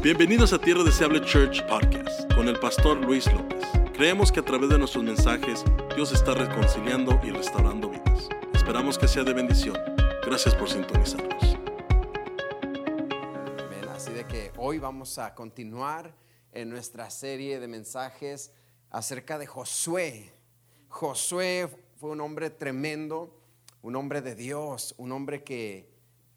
[0.00, 3.66] Bienvenidos a Tierra Deseable Church Podcast con el pastor Luis López.
[3.94, 5.64] Creemos que a través de nuestros mensajes
[5.96, 8.28] Dios está reconciliando y restaurando vidas.
[8.54, 9.76] Esperamos que sea de bendición.
[10.24, 11.42] Gracias por sintonizarnos.
[13.58, 13.88] Amén.
[13.92, 16.14] Así de que hoy vamos a continuar
[16.52, 18.52] en nuestra serie de mensajes
[18.90, 20.32] acerca de Josué.
[20.86, 23.36] Josué fue un hombre tremendo,
[23.82, 25.90] un hombre de Dios, un hombre que,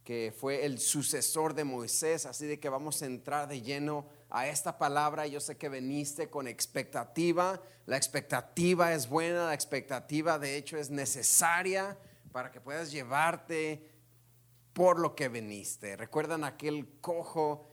[0.03, 2.25] que fue el sucesor de Moisés.
[2.25, 5.27] Así de que vamos a entrar de lleno a esta palabra.
[5.27, 7.61] Yo sé que veniste con expectativa.
[7.85, 11.97] La expectativa es buena, la expectativa de hecho es necesaria
[12.31, 13.89] para que puedas llevarte
[14.73, 15.97] por lo que veniste.
[15.97, 17.67] ¿Recuerdan aquel cojo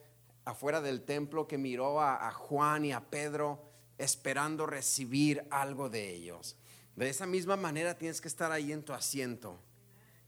[0.45, 3.63] afuera del templo que miró a, a Juan y a Pedro
[3.97, 6.57] esperando recibir algo de ellos?
[6.95, 9.57] De esa misma manera tienes que estar ahí en tu asiento,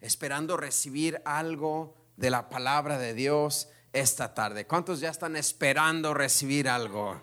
[0.01, 4.67] esperando recibir algo de la palabra de Dios esta tarde.
[4.67, 7.21] ¿Cuántos ya están esperando recibir algo?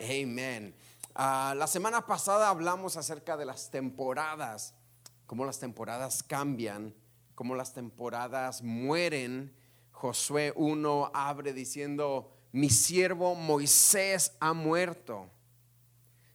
[0.00, 0.74] Amén.
[1.14, 4.74] Ah, la semana pasada hablamos acerca de las temporadas,
[5.26, 6.94] cómo las temporadas cambian,
[7.34, 9.54] cómo las temporadas mueren.
[9.92, 15.28] Josué 1 abre diciendo, mi siervo Moisés ha muerto.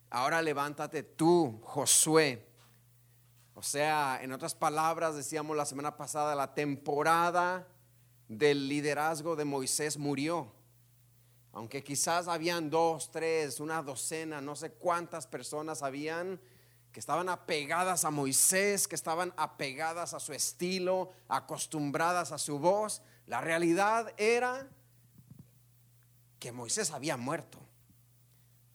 [0.09, 2.52] Ahora levántate tú, Josué.
[3.63, 7.65] O sea, en otras palabras, decíamos la semana pasada, la temporada
[8.27, 10.51] del liderazgo de Moisés murió.
[11.53, 16.41] Aunque quizás habían dos, tres, una docena, no sé cuántas personas habían
[16.91, 23.01] que estaban apegadas a Moisés, que estaban apegadas a su estilo, acostumbradas a su voz.
[23.27, 24.67] La realidad era
[26.37, 27.59] que Moisés había muerto.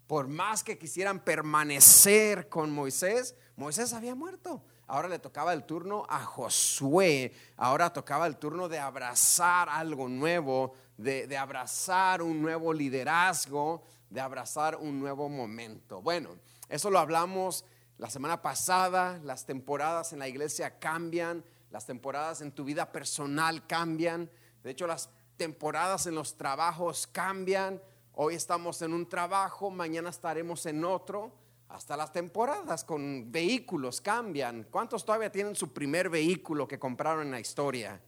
[0.06, 4.64] Por más que quisieran permanecer con Moisés, Moisés había muerto.
[4.88, 7.34] Ahora le tocaba el turno a Josué.
[7.58, 14.76] Ahora tocaba el turno de abrazar algo nuevo, de, abrazar un nuevo liderazgo, de abrazar
[14.76, 16.00] un nuevo momento.
[16.00, 16.30] Bueno,
[16.70, 17.66] eso lo hablamos
[17.98, 19.20] la semana pasada.
[19.24, 24.30] Las temporadas en la iglesia cambian, las temporadas en tu vida personal cambian.
[24.62, 27.82] De hecho, las temporadas en los trabajos cambian.
[28.14, 31.30] Hoy estamos en un trabajo, mañana estaremos en otro.
[31.68, 34.64] Hasta las temporadas con vehículos cambian.
[34.70, 38.00] ¿Cuántos todavía tienen su primer vehículo que compraron en la historia?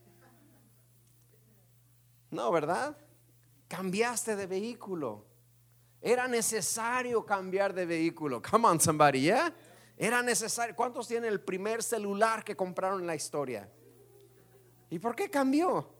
[2.31, 2.97] No, ¿verdad?
[3.67, 5.25] Cambiaste de vehículo.
[6.01, 8.41] Era necesario cambiar de vehículo.
[8.41, 9.53] Come on, somebody, yeah?
[9.95, 10.75] Era necesario.
[10.75, 13.69] ¿Cuántos tienen el primer celular que compraron en la historia?
[14.89, 15.93] ¿Y por qué cambió?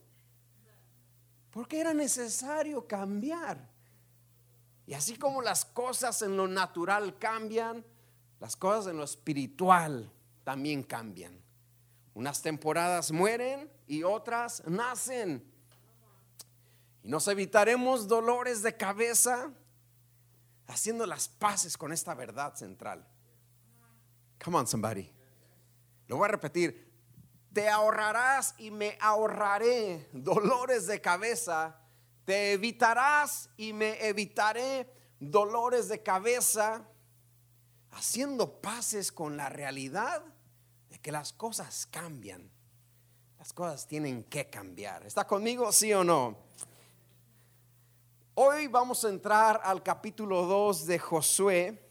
[1.51, 3.70] Porque era necesario cambiar.
[4.85, 7.85] Y así como las cosas en lo natural cambian,
[8.39, 10.11] las cosas en lo espiritual
[10.43, 11.39] también cambian.
[12.13, 15.45] Unas temporadas mueren y otras nacen.
[17.03, 19.51] Y nos evitaremos dolores de cabeza
[20.67, 23.07] haciendo las paces con esta verdad central.
[24.43, 25.11] Come on, somebody.
[26.07, 26.91] Lo voy a repetir.
[27.53, 31.80] Te ahorrarás y me ahorraré dolores de cabeza
[32.25, 36.87] te evitarás y me evitaré dolores de cabeza,
[37.91, 40.23] haciendo paces con la realidad
[40.89, 42.49] de que las cosas cambian.
[43.37, 45.05] Las cosas tienen que cambiar.
[45.05, 46.37] ¿Está conmigo, sí o no?
[48.35, 51.87] Hoy vamos a entrar al capítulo 2 de Josué.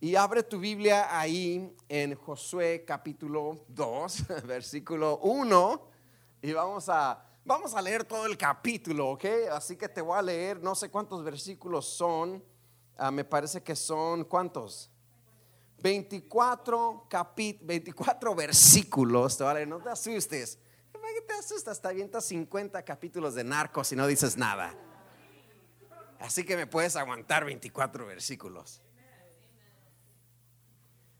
[0.00, 5.88] Y abre tu Biblia ahí en Josué capítulo 2, versículo 1.
[6.42, 9.24] Y vamos a Vamos a leer todo el capítulo, ¿ok?
[9.50, 12.42] Así que te voy a leer, no sé cuántos versículos son,
[12.98, 14.90] uh, me parece que son, ¿cuántos?
[15.78, 20.58] 24, capit 24 versículos, te voy a leer, no te asustes.
[20.92, 21.80] ¿Qué te asustas?
[21.80, 24.74] Te avientas 50 capítulos de narcos y no dices nada.
[26.20, 28.80] Así que me puedes aguantar 24 versículos.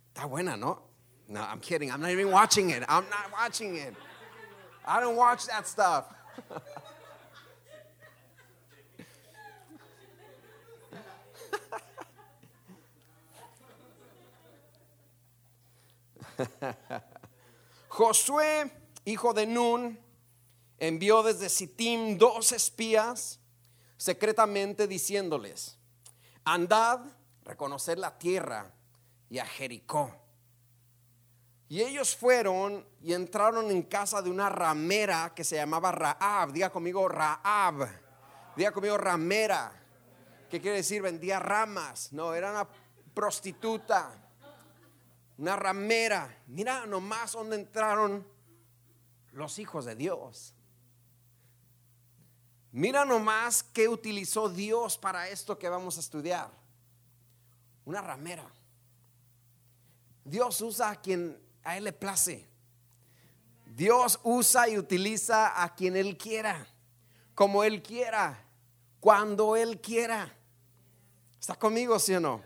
[0.09, 0.88] Está buena, ¿no?
[1.28, 1.91] No, I'm kidding.
[1.91, 2.84] I'm not even watching it.
[2.88, 3.94] I'm not watching it.
[4.84, 6.06] I don't watch that stuff.
[17.88, 18.70] Josué,
[19.05, 19.99] hijo de Nun,
[20.79, 23.38] envió desde Sittim dos espías
[23.96, 25.79] secretamente diciéndoles,
[26.44, 27.00] andad,
[27.44, 28.75] reconocer la tierra
[29.31, 30.21] y a Jericó.
[31.72, 36.52] Y ellos fueron y entraron en casa de una ramera que se llamaba Raab.
[36.52, 37.88] Diga conmigo Raab.
[38.54, 39.72] Diga conmigo ramera.
[40.50, 41.00] ¿Qué quiere decir?
[41.00, 42.12] Vendía ramas.
[42.12, 42.69] No, era una
[43.14, 44.12] prostituta.
[45.38, 46.42] Una ramera.
[46.48, 48.28] Mira nomás donde entraron
[49.32, 50.52] los hijos de Dios.
[52.70, 56.50] Mira nomás qué utilizó Dios para esto que vamos a estudiar.
[57.86, 58.44] Una ramera.
[60.22, 62.49] Dios usa a quien a Él le place.
[63.67, 66.67] Dios usa y utiliza a quien Él quiera,
[67.35, 68.44] como Él quiera,
[69.00, 70.35] cuando Él quiera.
[71.41, 72.43] ¿Está conmigo, sí o no?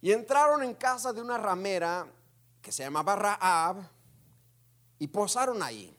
[0.00, 2.06] Y entraron en casa de una ramera
[2.62, 3.88] que se llamaba Raab
[4.98, 5.96] y posaron ahí.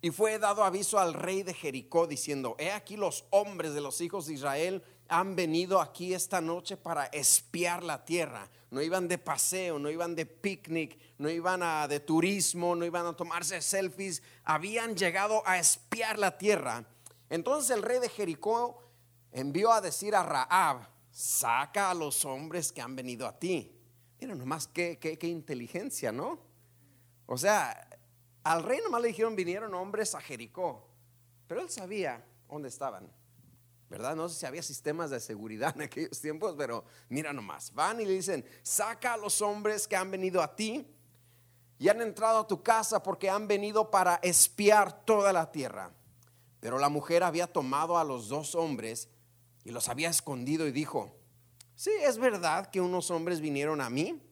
[0.00, 4.00] Y fue dado aviso al rey de Jericó diciendo, he aquí los hombres de los
[4.00, 4.82] hijos de Israel
[5.12, 8.48] han venido aquí esta noche para espiar la tierra.
[8.70, 13.04] No iban de paseo, no iban de picnic, no iban a, de turismo, no iban
[13.04, 16.86] a tomarse selfies, habían llegado a espiar la tierra.
[17.28, 18.82] Entonces el rey de Jericó
[19.32, 23.70] envió a decir a Raab, saca a los hombres que han venido a ti.
[24.18, 26.40] Mira nomás qué, qué, qué inteligencia, ¿no?
[27.26, 27.86] O sea,
[28.44, 30.88] al rey nomás le dijeron vinieron hombres a Jericó,
[31.46, 33.21] pero él sabía dónde estaban.
[33.92, 34.16] ¿Verdad?
[34.16, 38.06] No sé si había sistemas de seguridad en aquellos tiempos, pero mira nomás, van y
[38.06, 40.86] le dicen, saca a los hombres que han venido a ti
[41.78, 45.92] y han entrado a tu casa porque han venido para espiar toda la tierra.
[46.58, 49.10] Pero la mujer había tomado a los dos hombres
[49.62, 51.14] y los había escondido y dijo,
[51.74, 54.22] sí, es verdad que unos hombres vinieron a mí,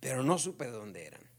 [0.00, 1.30] pero no supe de dónde eran.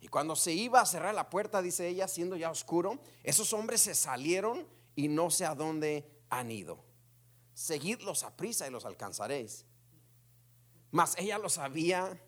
[0.00, 3.80] Y cuando se iba a cerrar la puerta, dice ella, siendo ya oscuro, esos hombres
[3.80, 6.84] se salieron y no sé a dónde han ido.
[7.54, 9.64] Seguidlos a prisa y los alcanzaréis.
[10.90, 12.20] Mas ella los había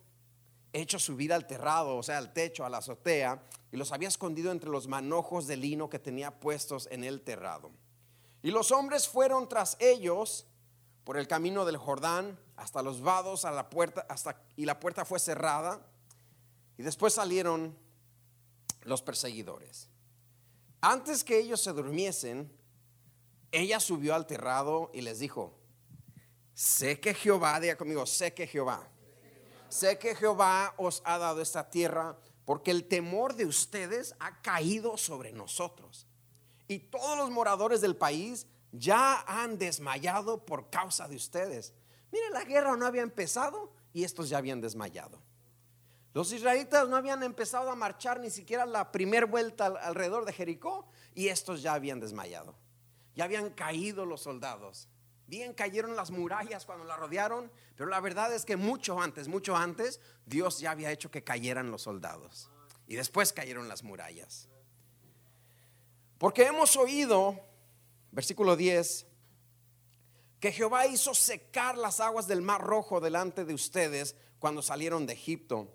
[0.73, 3.43] hecho subir al terrado, o sea, al techo, a la azotea,
[3.73, 7.71] y los había escondido entre los manojos de lino que tenía puestos en el terrado.
[8.43, 10.47] Y los hombres fueron tras ellos
[11.05, 15.05] por el camino del Jordán hasta los vados a la puerta hasta y la puerta
[15.05, 15.81] fue cerrada
[16.77, 17.77] y después salieron
[18.83, 19.89] los perseguidores.
[20.81, 22.53] Antes que ellos se durmiesen,
[23.53, 25.59] ella subió al terrado y les dijo,
[26.55, 28.89] sé que Jehová, diga conmigo, sé que Jehová,
[29.69, 34.97] sé que Jehová os ha dado esta tierra porque el temor de ustedes ha caído
[34.97, 36.07] sobre nosotros.
[36.67, 41.75] Y todos los moradores del país ya han desmayado por causa de ustedes.
[42.11, 45.23] Miren, la guerra no había empezado y estos ya habían desmayado.
[46.15, 50.89] Los israelitas no habían empezado a marchar ni siquiera la primera vuelta alrededor de Jericó
[51.15, 52.55] y estos ya habían desmayado.
[53.19, 54.87] Ya habían caído los soldados.
[55.27, 59.57] Bien cayeron las murallas cuando la rodearon, pero la verdad es que mucho antes, mucho
[59.57, 62.49] antes, Dios ya había hecho que cayeran los soldados.
[62.87, 64.49] Y después cayeron las murallas.
[66.17, 67.41] Porque hemos oído,
[68.13, 69.09] versículo 10,
[70.39, 75.15] que Jehová hizo secar las aguas del mar rojo delante de ustedes cuando salieron de
[75.15, 75.67] Egipto.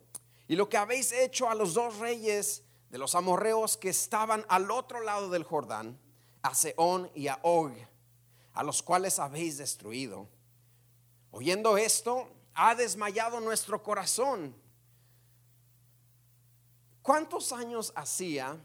[0.48, 4.72] Y lo que habéis hecho a los dos reyes de los amorreos que estaban al
[4.72, 6.00] otro lado del Jordán,
[6.44, 7.72] a Seón y a Og,
[8.54, 10.28] a los cuales habéis destruido.
[11.32, 14.56] Oyendo esto, ha desmayado nuestro corazón.
[17.02, 18.58] ¿Cuántos años hacía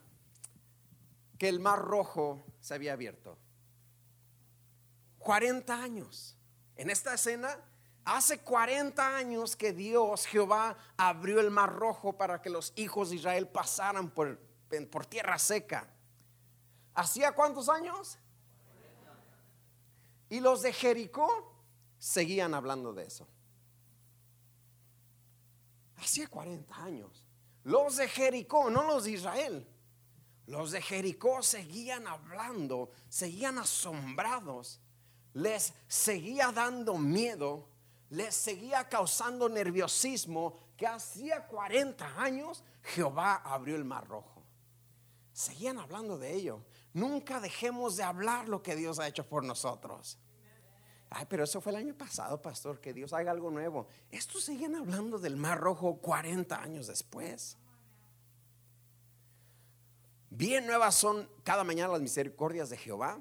[1.38, 3.38] que el mar rojo se había abierto?
[5.20, 6.36] 40 años.
[6.76, 7.58] En esta escena,
[8.04, 13.16] hace 40 años que Dios, Jehová, abrió el mar rojo para que los hijos de
[13.16, 14.38] Israel pasaran por,
[14.90, 15.88] por tierra seca.
[16.98, 18.18] ¿Hacía cuántos años?
[20.28, 21.28] Y los de Jericó
[21.96, 23.24] seguían hablando de eso.
[25.96, 27.24] Hacía 40 años.
[27.62, 29.68] Los de Jericó, no los de Israel.
[30.46, 34.80] Los de Jericó seguían hablando, seguían asombrados,
[35.34, 37.68] les seguía dando miedo,
[38.10, 44.42] les seguía causando nerviosismo que hacía 40 años Jehová abrió el mar rojo.
[45.32, 46.64] Seguían hablando de ello.
[46.94, 50.18] Nunca dejemos de hablar lo que Dios ha hecho por nosotros.
[51.10, 53.88] Ay, pero eso fue el año pasado, pastor, que Dios haga algo nuevo.
[54.10, 57.56] Estos siguen hablando del Mar Rojo 40 años después.
[60.30, 63.18] Bien nuevas son cada mañana las misericordias de Jehová,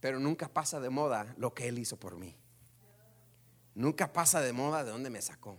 [0.00, 2.36] pero nunca pasa de moda lo que Él hizo por mí.
[3.74, 5.58] Nunca pasa de moda de dónde me sacó.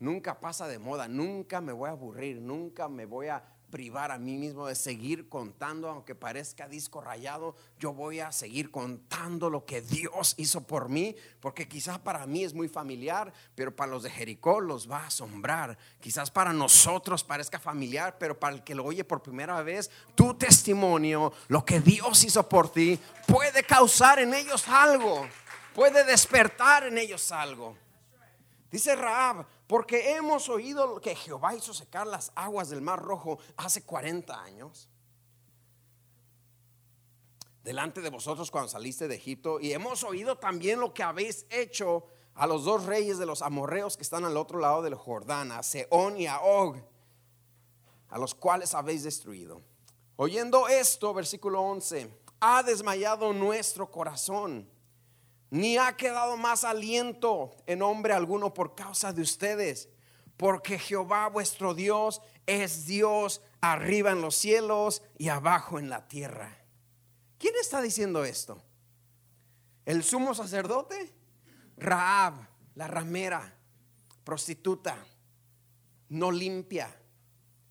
[0.00, 4.18] Nunca pasa de moda, nunca me voy a aburrir, nunca me voy a privar a
[4.18, 9.64] mí mismo de seguir contando, aunque parezca disco rayado, yo voy a seguir contando lo
[9.64, 14.02] que Dios hizo por mí, porque quizás para mí es muy familiar, pero para los
[14.02, 15.78] de Jericó los va a asombrar.
[16.00, 20.34] Quizás para nosotros parezca familiar, pero para el que lo oye por primera vez, tu
[20.34, 25.26] testimonio, lo que Dios hizo por ti, puede causar en ellos algo,
[25.74, 27.76] puede despertar en ellos algo.
[28.70, 33.84] Dice Raab, porque hemos oído que Jehová hizo secar las aguas del mar rojo hace
[33.84, 34.88] 40 años.
[37.62, 42.04] delante de vosotros cuando saliste de Egipto y hemos oído también lo que habéis hecho
[42.34, 45.62] a los dos reyes de los amorreos que están al otro lado del Jordán, a
[45.62, 46.76] Seón y a Og,
[48.08, 49.62] a los cuales habéis destruido.
[50.16, 54.68] Oyendo esto, versículo 11, ha desmayado nuestro corazón,
[55.50, 59.88] ni ha quedado más aliento en hombre alguno por causa de ustedes,
[60.36, 66.56] porque Jehová vuestro Dios es Dios arriba en los cielos y abajo en la tierra.
[67.38, 68.62] ¿Quién está diciendo esto?
[69.84, 71.12] ¿El sumo sacerdote?
[71.76, 72.34] Raab,
[72.74, 73.56] la ramera,
[74.24, 74.96] prostituta,
[76.10, 76.94] no limpia,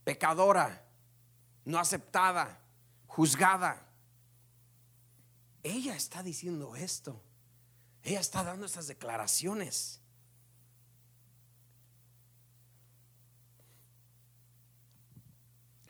[0.03, 0.85] pecadora,
[1.65, 2.59] no aceptada,
[3.07, 3.85] juzgada.
[5.63, 7.21] Ella está diciendo esto.
[8.03, 9.99] Ella está dando estas declaraciones.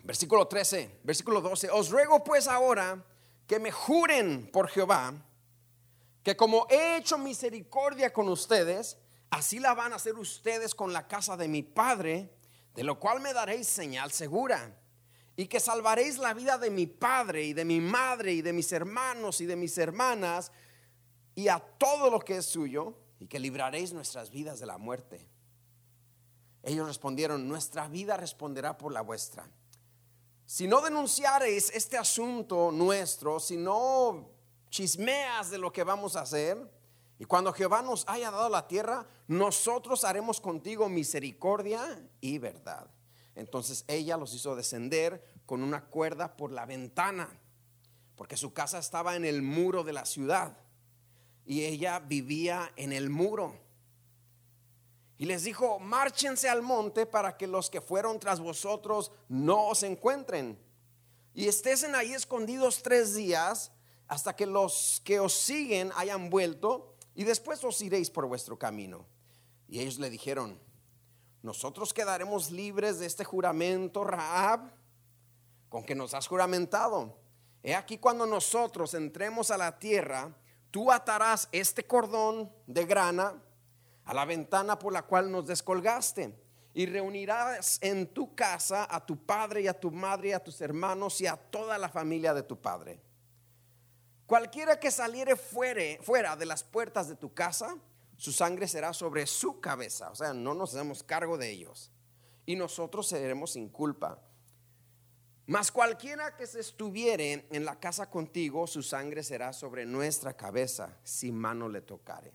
[0.03, 1.69] Versículo 13, versículo 12.
[1.69, 3.05] Os ruego pues ahora
[3.45, 5.13] que me juren por Jehová
[6.23, 8.97] que como he hecho misericordia con ustedes,
[9.29, 12.29] así la van a hacer ustedes con la casa de mi Padre,
[12.75, 14.75] de lo cual me daréis señal segura.
[15.35, 18.73] Y que salvaréis la vida de mi padre y de mi madre y de mis
[18.73, 20.51] hermanos y de mis hermanas
[21.39, 25.25] y a todo lo que es suyo, y que libraréis nuestras vidas de la muerte.
[26.63, 29.49] Ellos respondieron, nuestra vida responderá por la vuestra.
[30.45, 34.31] Si no denunciareis este asunto nuestro, si no
[34.69, 36.57] chismeas de lo que vamos a hacer.
[37.17, 42.91] Y cuando Jehová nos haya dado la tierra, nosotros haremos contigo misericordia y verdad.
[43.35, 47.29] Entonces ella los hizo descender con una cuerda por la ventana,
[48.17, 50.57] porque su casa estaba en el muro de la ciudad
[51.49, 53.59] y ella vivía en el muro.
[55.17, 59.81] Y les dijo, márchense al monte para que los que fueron tras vosotros no os
[59.81, 60.59] encuentren.
[61.33, 63.71] Y estén ahí escondidos tres días
[64.07, 69.07] hasta que los que os siguen hayan vuelto y después os iréis por vuestro camino.
[69.67, 70.59] Y ellos le dijeron,
[71.41, 74.71] nosotros quedaremos libres de este juramento, Raab,
[75.67, 77.17] con que nos has juramentado.
[77.63, 80.35] He aquí cuando nosotros entremos a la tierra,
[80.71, 83.41] tú atarás este cordón de grana
[84.05, 86.33] a la ventana por la cual nos descolgaste
[86.73, 90.61] y reunirás en tu casa a tu padre y a tu madre y a tus
[90.61, 93.01] hermanos y a toda la familia de tu padre
[94.29, 97.75] Cualquiera que saliere fuera de las puertas de tu casa,
[98.15, 100.11] su sangre será sobre su cabeza.
[100.11, 101.91] O sea, no nos hacemos cargo de ellos.
[102.45, 104.21] Y nosotros seremos sin culpa.
[105.49, 110.95] Mas cualquiera que se estuviere en la casa contigo, su sangre será sobre nuestra cabeza
[111.03, 112.31] si mano le tocare.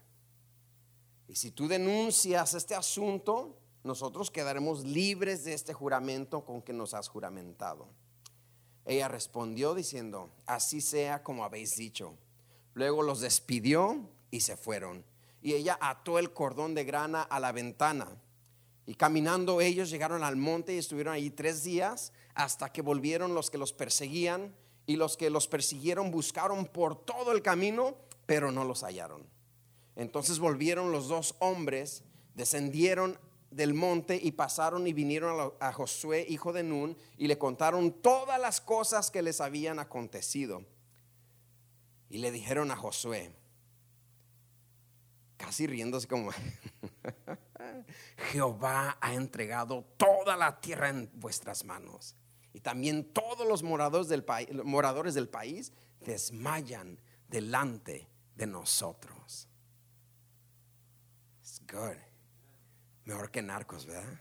[1.28, 6.92] Y si tú denuncias este asunto, nosotros quedaremos libres de este juramento con que nos
[6.92, 7.87] has juramentado.
[8.85, 12.18] Ella respondió diciendo, así sea como habéis dicho.
[12.73, 15.04] Luego los despidió y se fueron.
[15.40, 18.09] Y ella ató el cordón de grana a la ventana.
[18.87, 23.50] Y caminando ellos llegaron al monte y estuvieron allí tres días hasta que volvieron los
[23.50, 24.54] que los perseguían.
[24.86, 29.26] Y los que los persiguieron buscaron por todo el camino, pero no los hallaron.
[29.96, 33.18] Entonces volvieron los dos hombres, descendieron
[33.50, 38.40] del monte y pasaron y vinieron a, Josué, hijo de Nun, y le contaron todas
[38.40, 40.64] las cosas que les habían acontecido.
[42.10, 43.34] Y le dijeron a Josué,
[45.36, 46.30] casi riéndose como,
[48.32, 52.16] Jehová ha entregado toda la tierra en vuestras manos.
[52.54, 59.49] Y también todos los moradores del, país, moradores del país desmayan delante de nosotros.
[61.40, 61.96] It's good.
[63.06, 64.20] Mejor que narcos, ¿verdad?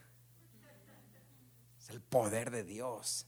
[1.78, 3.28] Es el poder de Dios.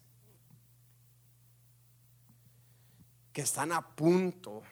[3.31, 4.63] Que están a punto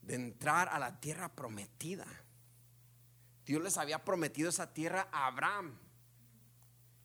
[0.00, 2.06] de entrar a la tierra prometida.
[3.44, 5.78] Dios les había prometido esa tierra a Abraham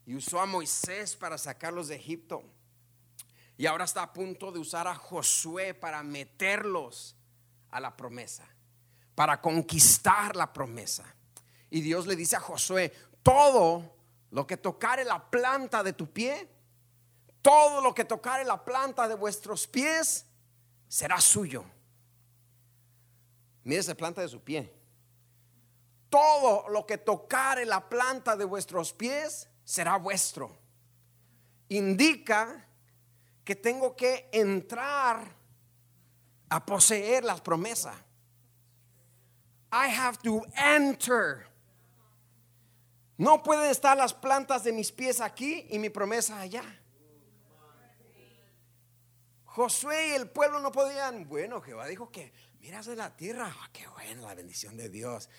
[0.05, 2.43] y usó a Moisés para sacarlos de Egipto.
[3.57, 7.15] Y ahora está a punto de usar a Josué para meterlos
[7.71, 8.47] a la promesa,
[9.15, 11.05] para conquistar la promesa.
[11.69, 12.93] Y Dios le dice a Josué,
[13.23, 13.95] todo
[14.31, 16.49] lo que tocare la planta de tu pie,
[17.41, 20.25] todo lo que tocare la planta de vuestros pies,
[20.87, 21.63] será suyo.
[23.63, 24.71] Mire esa planta de su pie.
[26.09, 30.57] Todo lo que tocare la planta de vuestros pies será vuestro.
[31.67, 32.65] Indica
[33.43, 35.35] que tengo que entrar
[36.47, 37.97] a poseer las promesas.
[39.73, 41.47] I have to enter
[43.17, 46.63] no pueden estar las plantas de mis pies aquí y mi promesa allá.
[49.45, 51.29] Josué y el pueblo no podían.
[51.29, 53.55] Bueno, Jehová dijo que miras de la tierra.
[53.57, 55.29] Ah, qué buena la bendición de Dios.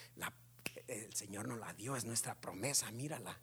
[0.87, 3.39] El Señor nos la dio, es nuestra promesa, mírala.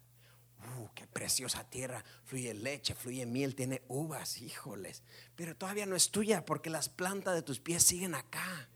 [0.64, 2.02] Uh, qué preciosa tierra.
[2.24, 5.02] Fluye leche, fluye miel, tiene uvas, híjoles.
[5.36, 8.68] Pero todavía no es tuya porque las plantas de tus pies siguen acá.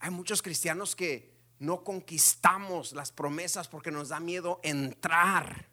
[0.00, 5.68] Hay muchos cristianos que no conquistamos las promesas porque nos da miedo entrar.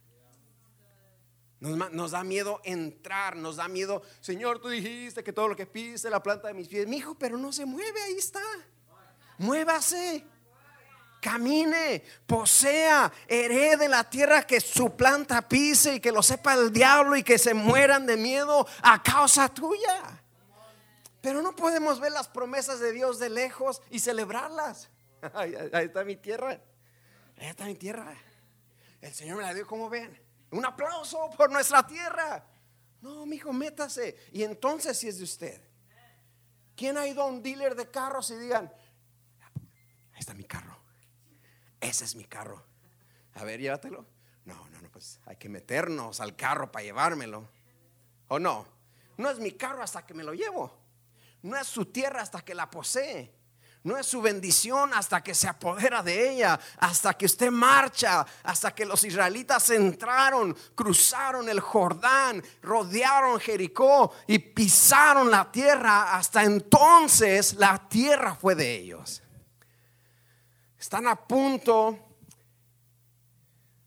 [1.60, 6.10] Nos, da miedo entrar, nos da miedo, Señor, tú dijiste que todo lo que pise
[6.10, 8.42] la planta de mis pies, mi hijo, pero no se mueve, ahí está.
[9.38, 10.26] Muévase,
[11.22, 17.16] camine, posea, herede la tierra que su planta pise y que lo sepa el diablo
[17.16, 20.22] y que se mueran de miedo a causa tuya.
[21.22, 24.90] Pero no podemos ver las promesas de Dios de lejos y celebrarlas.
[25.34, 26.60] Ahí, está mi tierra.
[27.38, 28.14] Ahí está mi tierra.
[29.00, 30.20] El Señor me la dio, como ven.
[30.50, 32.44] Un aplauso por nuestra tierra.
[33.02, 34.18] No, mi hijo, métase.
[34.32, 35.62] Y entonces si es de usted.
[36.76, 38.72] ¿Quién ha ido a un dealer de carros y digan,
[40.14, 40.71] ahí está mi carro?
[41.82, 42.64] Ese es mi carro.
[43.34, 44.06] A ver, llévatelo.
[44.46, 47.50] No, no, no, pues hay que meternos al carro para llevármelo.
[48.28, 48.66] ¿O no?
[49.18, 50.72] No es mi carro hasta que me lo llevo.
[51.42, 53.34] No es su tierra hasta que la posee.
[53.84, 58.76] No es su bendición hasta que se apodera de ella, hasta que usted marcha, hasta
[58.76, 66.16] que los israelitas entraron, cruzaron el Jordán, rodearon Jericó y pisaron la tierra.
[66.16, 69.24] Hasta entonces la tierra fue de ellos.
[70.82, 71.96] Están a punto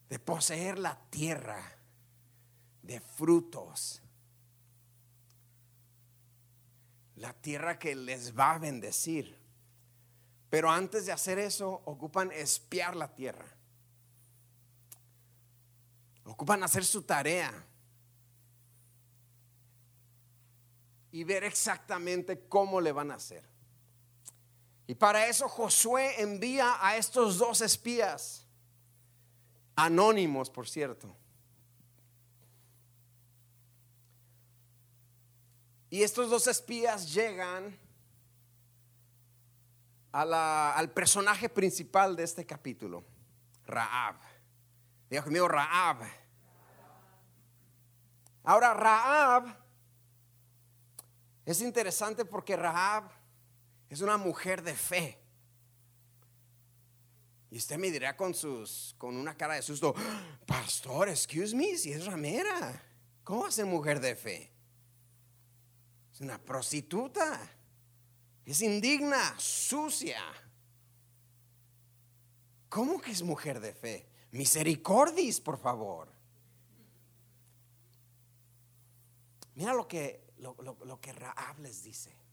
[0.08, 1.60] de poseer la tierra
[2.82, 4.00] de frutos.
[7.16, 9.36] La tierra que les va a bendecir.
[10.48, 13.56] Pero antes de hacer eso, ocupan espiar la tierra.
[16.26, 17.52] Ocupan hacer su tarea.
[21.10, 23.53] Y ver exactamente cómo le van a hacer.
[24.86, 28.46] Y para eso Josué envía a estos dos espías,
[29.76, 31.16] anónimos por cierto.
[35.88, 37.78] Y estos dos espías llegan
[40.12, 43.04] al personaje principal de este capítulo,
[43.66, 44.16] Raab.
[45.08, 46.02] Dios mío, Raab.
[48.42, 49.56] Ahora, Raab
[51.44, 53.10] es interesante porque Raab
[53.88, 55.18] es una mujer de fe.
[57.50, 59.94] Y usted me dirá con sus con una cara de susto,
[60.46, 62.82] pastor, excuse me, si es ramera,
[63.22, 64.52] ¿cómo va a ser mujer de fe?
[66.12, 67.40] Es una prostituta.
[68.44, 70.22] Es indigna, sucia.
[72.68, 74.06] ¿Cómo que es mujer de fe?
[74.32, 76.12] Misericordis, por favor.
[79.54, 82.23] Mira lo que, lo, lo que Raab les dice.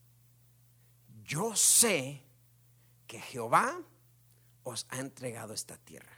[1.31, 2.21] Yo sé
[3.07, 3.81] que Jehová
[4.63, 6.11] os ha entregado esta tierra.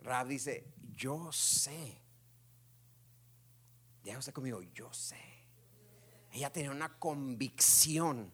[0.00, 2.02] Raab dice, yo sé.
[4.04, 5.16] Ya usted conmigo, yo sé.
[6.30, 8.30] Ella tenía una convicción.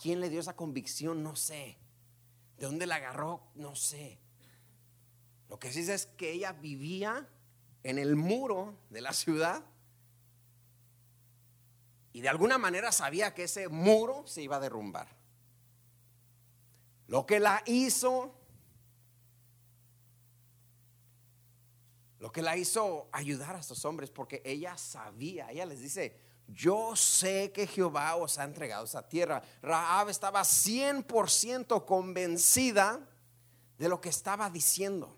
[0.00, 1.24] ¿Quién le dio esa convicción?
[1.24, 1.76] No sé.
[2.58, 3.50] ¿De dónde la agarró?
[3.56, 4.20] No sé.
[5.48, 7.28] Lo que sí sé es que ella vivía
[7.82, 9.64] en el muro de la ciudad
[12.12, 15.08] y de alguna manera sabía que ese muro se iba a derrumbar.
[17.06, 18.34] Lo que la hizo,
[22.18, 26.16] lo que la hizo ayudar a estos hombres, porque ella sabía, ella les dice,
[26.48, 29.42] yo sé que Jehová os ha entregado esa tierra.
[29.62, 33.00] Raab estaba 100% convencida
[33.78, 35.16] de lo que estaba diciendo.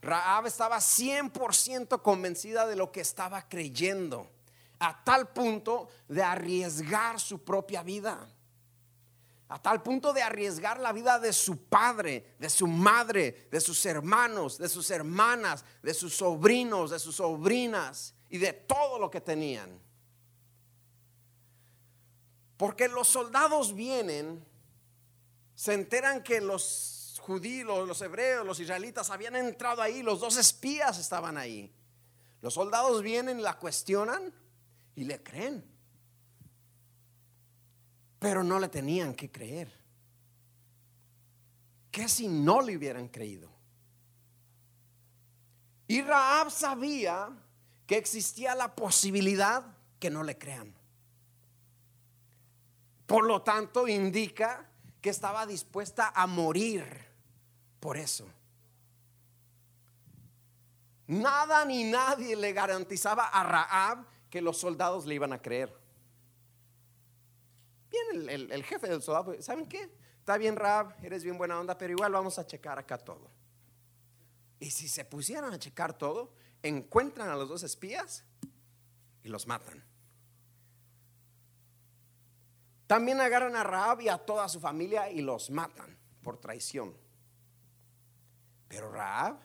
[0.00, 4.30] Raab estaba 100% convencida de lo que estaba creyendo,
[4.78, 8.28] a tal punto de arriesgar su propia vida,
[9.48, 13.86] a tal punto de arriesgar la vida de su padre, de su madre, de sus
[13.86, 19.20] hermanos, de sus hermanas, de sus sobrinos, de sus sobrinas y de todo lo que
[19.20, 19.80] tenían.
[22.56, 24.44] Porque los soldados vienen,
[25.54, 30.98] se enteran que los judíos, los hebreos, los israelitas habían entrado ahí, los dos espías
[30.98, 31.72] estaban ahí.
[32.40, 34.32] Los soldados vienen, la cuestionan
[34.96, 35.64] y le creen.
[38.18, 39.72] Pero no le tenían que creer.
[41.92, 43.50] ¿Qué si no le hubieran creído?
[45.86, 47.30] Y Raab sabía
[47.86, 49.64] que existía la posibilidad
[50.00, 50.74] que no le crean.
[53.06, 54.68] Por lo tanto, indica
[55.00, 56.84] que estaba dispuesta a morir
[57.78, 58.26] por eso.
[61.06, 65.74] Nada ni nadie le garantizaba a Raab que los soldados le iban a creer.
[67.88, 69.90] Bien, el, jefe del soldado, ¿saben qué?
[70.18, 73.30] Está bien, Rab, eres bien buena onda, pero igual vamos a checar acá todo.
[74.60, 78.26] Y si se pusieran a checar todo, encuentran a los dos espías
[79.22, 79.82] y los matan.
[82.86, 86.94] También agarran a Rahab y a toda su familia y los matan por traición.
[88.68, 89.38] Pero Rahab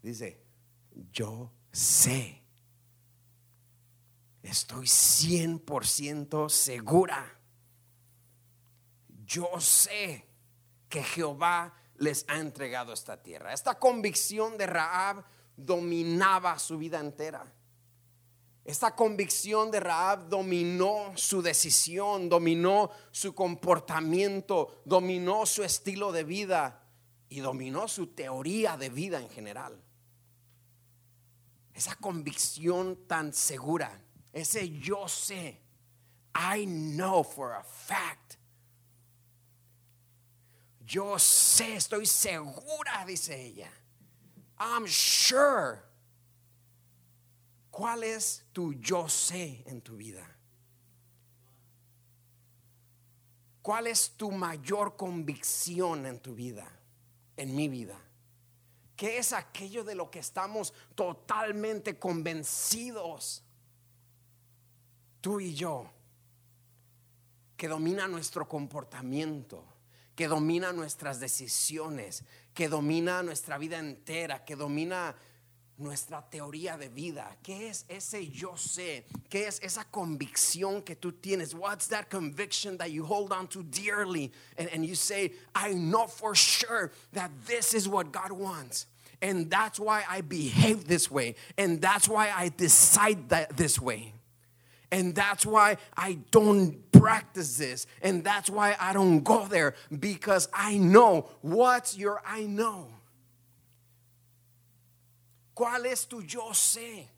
[0.00, 0.40] dice,
[1.10, 2.41] yo sé,
[4.42, 7.38] estoy 100% segura.
[9.24, 10.26] Yo sé
[10.88, 13.52] que Jehová les ha entregado esta tierra.
[13.52, 15.24] Esta convicción de Rahab
[15.56, 17.50] dominaba su vida entera.
[18.64, 26.84] Esta convicción de Rahab dominó su decisión, dominó su comportamiento, dominó su estilo de vida
[27.28, 29.82] y dominó su teoría de vida en general.
[31.74, 35.58] Esa convicción tan segura, ese yo sé,
[36.34, 38.36] I know for a fact.
[40.84, 43.70] Yo sé, estoy segura, dice ella.
[44.58, 45.82] I'm sure.
[47.70, 50.26] ¿Cuál es tu yo sé en tu vida?
[53.62, 56.66] ¿Cuál es tu mayor convicción en tu vida?
[57.36, 57.98] En mi vida.
[58.96, 63.42] ¿Qué es aquello de lo que estamos totalmente convencidos?
[65.22, 65.90] Tú y yo.
[67.56, 69.64] Que domina nuestro comportamiento.
[70.14, 72.24] Que domina nuestras decisiones.
[72.52, 74.44] Que domina nuestra vida entera.
[74.44, 75.14] Que domina
[75.78, 77.36] nuestra teoría de vida.
[77.42, 79.04] ¿Qué es ese yo sé?
[79.30, 81.54] ¿Qué es esa convicción que tú tienes?
[81.54, 86.08] What's that conviction that you hold on to dearly and, and you say, I know
[86.08, 88.86] for sure that this is what God wants.
[89.20, 91.36] And that's why I behave this way.
[91.56, 94.14] And that's why I decide that this way.
[94.92, 97.86] And that's why I don't practice this.
[98.02, 102.88] And that's why I don't go there because I know what's your I know.
[105.56, 107.08] ¿Cuál es tu yo sé?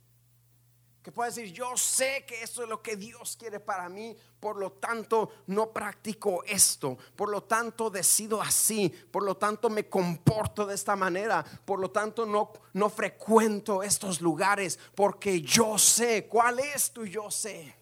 [1.05, 4.57] Que puedes decir, yo sé que esto es lo que Dios quiere para mí, por
[4.57, 10.65] lo tanto no practico esto, por lo tanto decido así, por lo tanto me comporto
[10.65, 16.61] de esta manera, por lo tanto no, no frecuento estos lugares, porque yo sé, ¿cuál
[16.61, 17.77] es tu yo sé?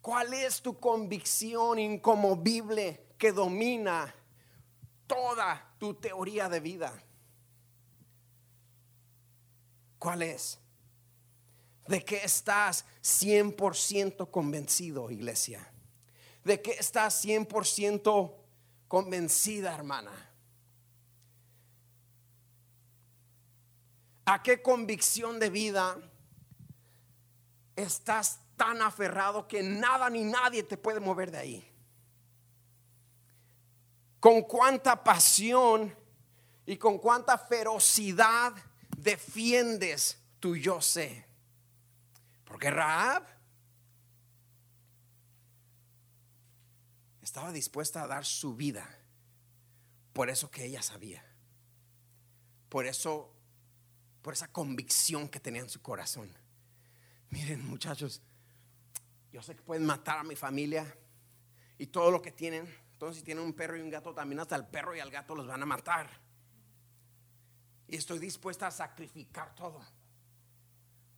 [0.00, 4.12] ¿Cuál es tu convicción incomovible que domina
[5.06, 6.92] toda tu teoría de vida?
[10.00, 10.65] ¿Cuál es?
[11.88, 15.70] ¿De qué estás 100% convencido, iglesia?
[16.44, 18.34] ¿De qué estás 100%
[18.88, 20.12] convencida, hermana?
[24.24, 25.96] ¿A qué convicción de vida
[27.76, 31.72] estás tan aferrado que nada ni nadie te puede mover de ahí?
[34.18, 35.94] ¿Con cuánta pasión
[36.64, 38.52] y con cuánta ferocidad
[38.96, 41.26] defiendes tu yo sé?
[42.46, 43.26] Porque Raab
[47.20, 48.88] estaba dispuesta a dar su vida
[50.16, 51.22] por eso que ella sabía.
[52.70, 53.36] Por eso,
[54.22, 56.32] por esa convicción que tenía en su corazón.
[57.28, 58.22] Miren, muchachos,
[59.30, 60.96] yo sé que pueden matar a mi familia
[61.76, 62.66] y todo lo que tienen.
[62.92, 65.34] Entonces, si tienen un perro y un gato, también hasta el perro y al gato
[65.34, 66.08] los van a matar.
[67.86, 69.84] Y estoy dispuesta a sacrificar todo.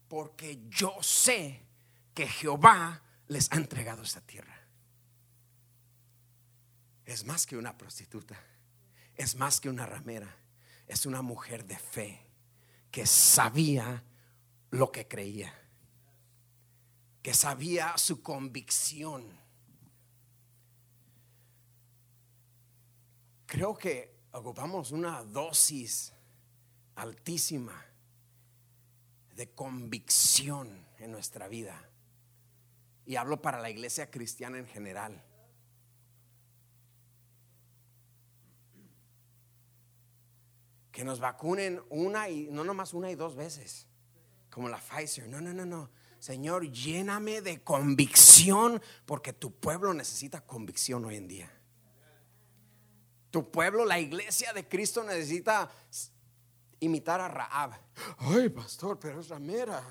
[0.08, 1.66] Porque yo sé
[2.14, 4.58] que Jehová les ha entregado esta tierra.
[7.04, 8.38] Es más que una prostituta.
[9.14, 10.34] Es más que una ramera.
[10.86, 12.26] Es una mujer de fe
[12.90, 14.02] que sabía
[14.70, 15.54] lo que creía.
[17.22, 19.38] Que sabía su convicción.
[23.46, 26.12] Creo que ocupamos una dosis
[26.96, 27.87] altísima
[29.38, 31.88] de convicción en nuestra vida.
[33.06, 35.24] Y hablo para la iglesia cristiana en general.
[40.90, 43.86] Que nos vacunen una y no nomás una y dos veces,
[44.50, 45.28] como la Pfizer.
[45.28, 45.88] No, no, no, no.
[46.18, 51.52] Señor, lléname de convicción porque tu pueblo necesita convicción hoy en día.
[53.30, 55.70] Tu pueblo, la iglesia de Cristo necesita
[56.80, 57.72] imitar a Raab.
[58.18, 59.82] Ay, pastor, pero es ramera.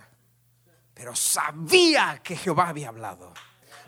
[0.93, 3.33] Pero sabía que Jehová había hablado.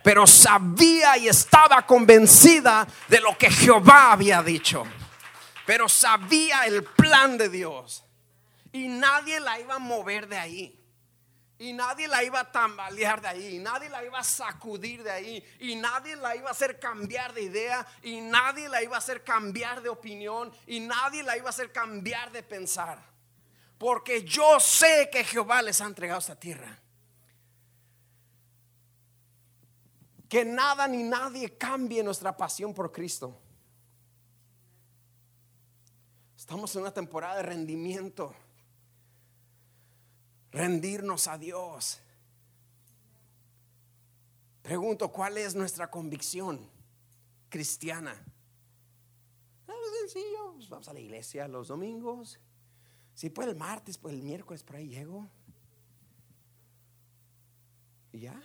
[0.03, 4.83] Pero sabía y estaba convencida de lo que Jehová había dicho.
[5.65, 8.05] Pero sabía el plan de Dios.
[8.71, 10.78] y nadie la iba a mover de ahí.
[11.59, 15.11] Y nadie la iba a tambalear de ahí, y nadie la iba a sacudir de
[15.11, 18.99] ahí, y nadie la iba a hacer cambiar de idea, y nadie la iba a
[18.99, 23.03] hacer cambiar de opinión, y nadie la iba a hacer cambiar de pensar.
[23.77, 26.79] Porque yo sé que Jehová les ha entregado esta tierra.
[30.29, 33.37] Que nada ni nadie cambie nuestra pasión por Cristo.
[36.37, 38.33] Estamos en una temporada de rendimiento
[40.51, 41.99] rendirnos a Dios.
[44.61, 46.69] Pregunto, ¿cuál es nuestra convicción
[47.49, 48.13] cristiana?
[49.67, 52.39] Es sencillo, pues vamos a la iglesia los domingos.
[53.13, 55.27] Si puede el martes, pues el miércoles por ahí llego.
[58.11, 58.41] ¿Y ya?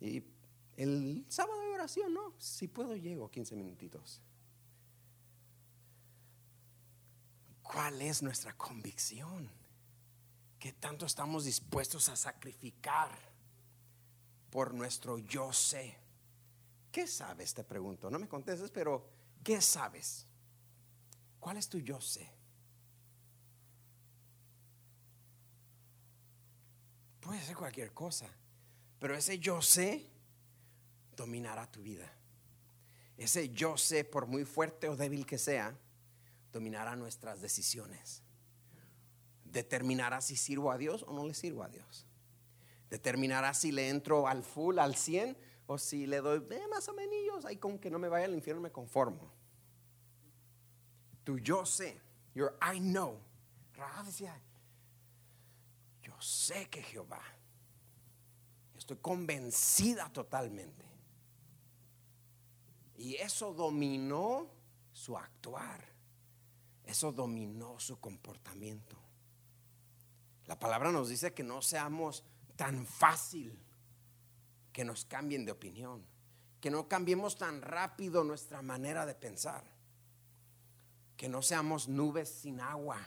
[0.00, 0.20] Y
[0.76, 4.20] el sábado de oración, no, si puedo llego 15 minutitos.
[7.62, 9.50] ¿Cuál es nuestra convicción?
[10.58, 13.10] ¿Qué tanto estamos dispuestos a sacrificar
[14.50, 15.98] por nuestro yo sé?
[16.92, 17.54] ¿Qué sabes?
[17.54, 18.10] Te pregunto.
[18.10, 19.08] No me contestes, pero
[19.42, 20.26] ¿qué sabes?
[21.40, 22.30] ¿Cuál es tu yo sé?
[27.20, 28.28] Puede ser cualquier cosa,
[29.00, 30.08] pero ese yo sé
[31.16, 32.12] dominará tu vida.
[33.16, 35.76] Ese yo sé, por muy fuerte o débil que sea,
[36.52, 38.22] dominará nuestras decisiones.
[39.44, 42.06] Determinará si sirvo a Dios o no le sirvo a Dios.
[42.90, 46.94] Determinará si le entro al full, al 100, o si le doy eh, más o
[46.94, 49.32] menos, ahí con que no me vaya al infierno me conformo.
[51.24, 52.00] Tu yo sé,
[52.34, 53.18] your I know.
[56.02, 57.22] yo sé que Jehová,
[58.76, 60.85] estoy convencida totalmente
[62.98, 64.46] y eso dominó
[64.92, 65.84] su actuar.
[66.84, 68.96] Eso dominó su comportamiento.
[70.46, 73.58] La palabra nos dice que no seamos tan fácil
[74.72, 76.06] que nos cambien de opinión,
[76.60, 79.64] que no cambiemos tan rápido nuestra manera de pensar,
[81.16, 83.00] que no seamos nubes sin agua,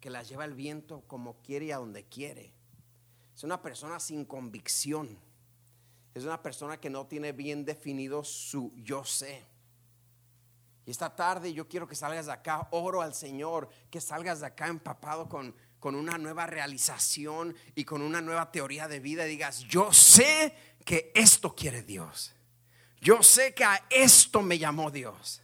[0.00, 2.52] que las lleva el viento como quiere y a donde quiere.
[3.34, 5.18] Es una persona sin convicción
[6.18, 9.46] es una persona que no tiene bien definido su yo sé.
[10.84, 14.46] Y esta tarde yo quiero que salgas de acá, oro al Señor, que salgas de
[14.46, 19.30] acá empapado con, con una nueva realización y con una nueva teoría de vida y
[19.30, 20.54] digas, yo sé
[20.84, 22.34] que esto quiere Dios.
[23.00, 25.42] Yo sé que a esto me llamó Dios.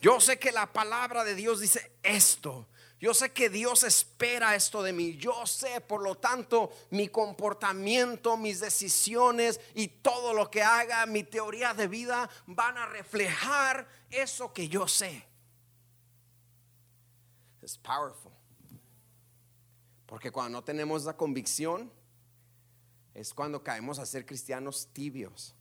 [0.00, 2.68] Yo sé que la palabra de Dios dice esto.
[3.04, 5.18] Yo sé que Dios espera esto de mí.
[5.18, 11.22] Yo sé, por lo tanto, mi comportamiento, mis decisiones y todo lo que haga, mi
[11.22, 15.22] teoría de vida van a reflejar eso que yo sé.
[17.60, 18.32] Es powerful.
[20.06, 21.92] Porque cuando no tenemos la convicción,
[23.12, 25.54] es cuando caemos a ser cristianos tibios.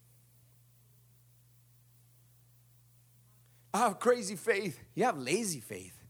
[3.73, 4.79] I have crazy faith.
[4.95, 6.02] You have lazy faith.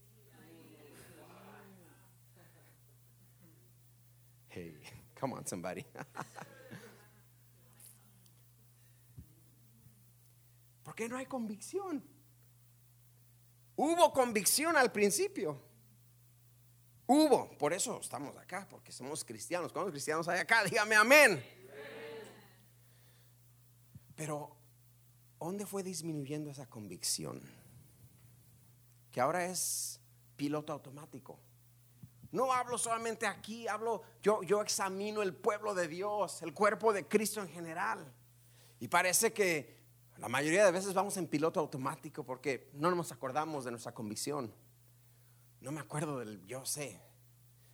[5.24, 5.86] Come on, somebody.
[10.84, 12.04] ¿Por qué no hay convicción?
[13.78, 15.58] Hubo convicción al principio.
[17.08, 19.72] Hubo, por eso estamos acá, porque somos cristianos.
[19.72, 20.62] ¿Cuántos cristianos hay acá?
[20.66, 21.42] Dígame amén.
[24.18, 24.58] Pero,
[25.40, 27.42] ¿dónde fue disminuyendo esa convicción?
[29.10, 30.02] Que ahora es
[30.36, 31.40] piloto automático.
[32.34, 37.08] No hablo solamente aquí, hablo, yo, yo examino el pueblo de Dios, el cuerpo de
[37.08, 38.12] Cristo en general.
[38.80, 39.78] Y parece que
[40.18, 44.52] la mayoría de veces vamos en piloto automático porque no nos acordamos de nuestra convicción.
[45.62, 47.00] No me acuerdo del yo sé.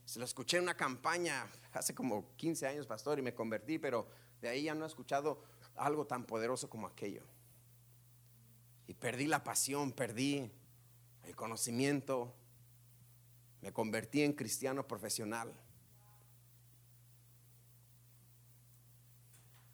[0.04, 4.10] Se lo escuché en una campaña hace como 15 años, pastor, y me convertí, pero
[4.42, 5.42] de ahí ya no he escuchado
[5.78, 7.24] algo tan poderoso como aquello.
[8.88, 10.52] Y perdí la pasión, perdí
[11.24, 12.36] el conocimiento,
[13.62, 15.54] me convertí en cristiano profesional.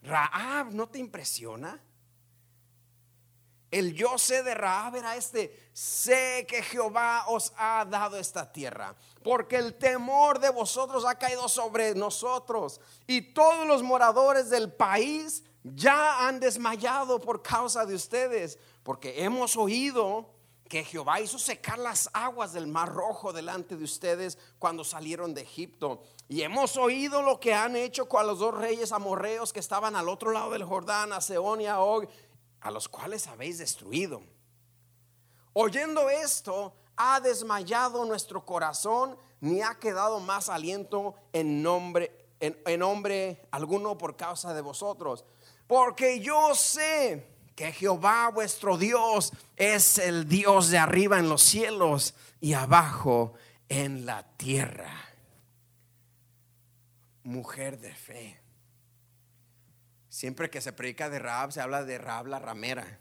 [0.01, 1.81] Raab, ¿no te impresiona?
[3.71, 8.95] El yo sé de Raab era este, sé que Jehová os ha dado esta tierra,
[9.23, 15.43] porque el temor de vosotros ha caído sobre nosotros y todos los moradores del país
[15.63, 20.34] ya han desmayado por causa de ustedes, porque hemos oído
[20.67, 25.41] que Jehová hizo secar las aguas del mar rojo delante de ustedes cuando salieron de
[25.41, 26.01] Egipto.
[26.27, 30.09] Y hemos oído lo que han hecho con los dos reyes amorreos que estaban al
[30.09, 32.07] otro lado del Jordán, a Seón y a Og.
[32.61, 34.23] a los cuales habéis destruido.
[35.53, 43.37] Oyendo esto, ha desmayado nuestro corazón, ni ha quedado más aliento en nombre en, en
[43.51, 45.25] alguno por causa de vosotros.
[45.67, 52.13] Porque yo sé que Jehová vuestro Dios es el Dios de arriba en los cielos
[52.41, 53.33] y abajo
[53.69, 54.93] en la tierra.
[57.23, 58.39] Mujer de fe.
[60.09, 62.99] Siempre que se predica de Raab, se habla de Raab la ramera.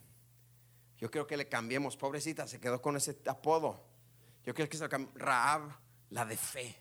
[0.98, 3.84] Yo creo que le cambiemos, pobrecita, se quedó con ese apodo.
[4.44, 5.62] Yo creo que se Raab
[6.10, 6.76] la de fe.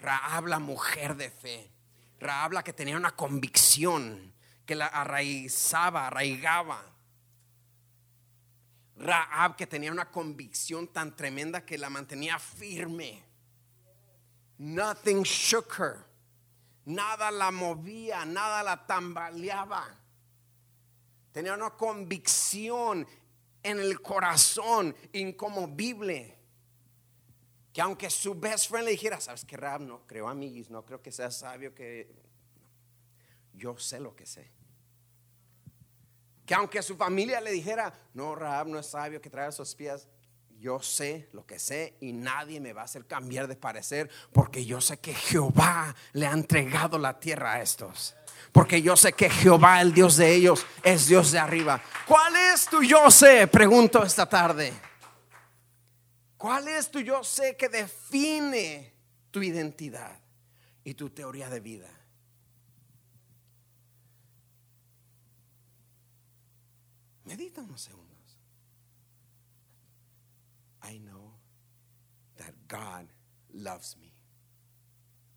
[0.00, 1.70] Raab la mujer de fe.
[2.18, 4.34] Raab la que tenía una convicción
[4.70, 6.80] que la arraizaba, arraigaba.
[8.98, 13.20] Raab que tenía una convicción tan tremenda que la mantenía firme.
[14.58, 16.06] Nothing shook her.
[16.84, 19.92] Nada la movía, nada la tambaleaba.
[21.32, 23.04] Tenía una convicción
[23.64, 26.38] en el corazón incomovible.
[27.72, 31.02] Que aunque su best friend le dijera, sabes que Raab no creo amiguis, no creo
[31.02, 32.14] que sea sabio que
[33.52, 34.59] yo sé lo que sé
[36.50, 40.08] que aunque su familia le dijera, no, Rahab no es sabio que traiga sus pies,
[40.58, 44.64] yo sé lo que sé y nadie me va a hacer cambiar de parecer porque
[44.66, 48.16] yo sé que Jehová le ha entregado la tierra a estos.
[48.50, 51.80] Porque yo sé que Jehová, el Dios de ellos, es Dios de arriba.
[52.04, 53.46] ¿Cuál es tu yo sé?
[53.46, 54.72] Pregunto esta tarde.
[56.36, 58.92] ¿Cuál es tu yo sé que define
[59.30, 60.18] tu identidad
[60.82, 61.99] y tu teoría de vida?
[67.30, 68.38] Medita unos segundos.
[70.82, 71.34] I know
[72.38, 73.06] that God
[73.54, 74.12] loves me.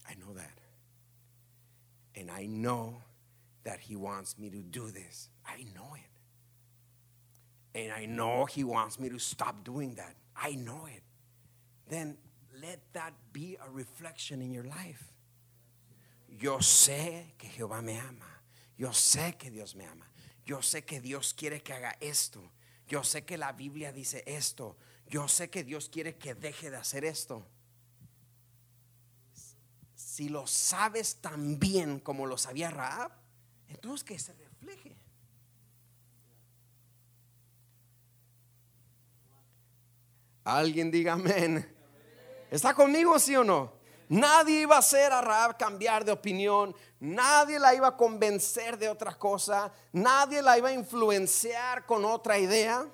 [0.10, 0.58] I know that.
[2.16, 3.04] And I know
[3.64, 5.30] that He wants me to do this.
[5.46, 7.80] I know it.
[7.80, 10.16] And I know He wants me to stop doing that.
[10.36, 11.04] I know it.
[11.90, 12.18] Then
[12.60, 15.12] let that be a reflection in your life.
[16.28, 18.26] Yo sé que Jehová me ama.
[18.78, 20.06] Yo sé que Dios me ama.
[20.46, 22.52] Yo sé que Dios quiere que haga esto.
[22.88, 24.78] Yo sé que la Biblia dice esto.
[25.08, 27.48] Yo sé que Dios quiere que deje de hacer esto.
[29.96, 33.12] Si lo sabes tan bien como lo sabía Raab,
[33.68, 34.96] entonces que se refleje.
[40.44, 41.74] Alguien diga amén.
[42.52, 43.83] ¿Está conmigo, sí o no?
[44.10, 46.76] Nadie iba a hacer a Raab cambiar de opinión.
[47.00, 49.72] Nadie la iba a convencer de otra cosa.
[49.92, 52.88] Nadie la iba a influenciar con otra idea.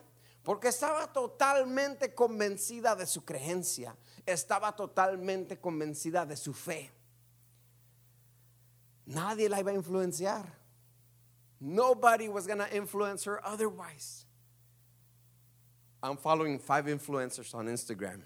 [0.44, 3.96] Porque estaba totalmente convencida de su creencia.
[4.26, 6.92] Estaba totalmente convencida de su fe.
[9.06, 10.46] Nadie la iba a influenciar.
[11.60, 14.26] Nobody was going to influence her otherwise.
[16.02, 18.22] I'm following five influencers on Instagram.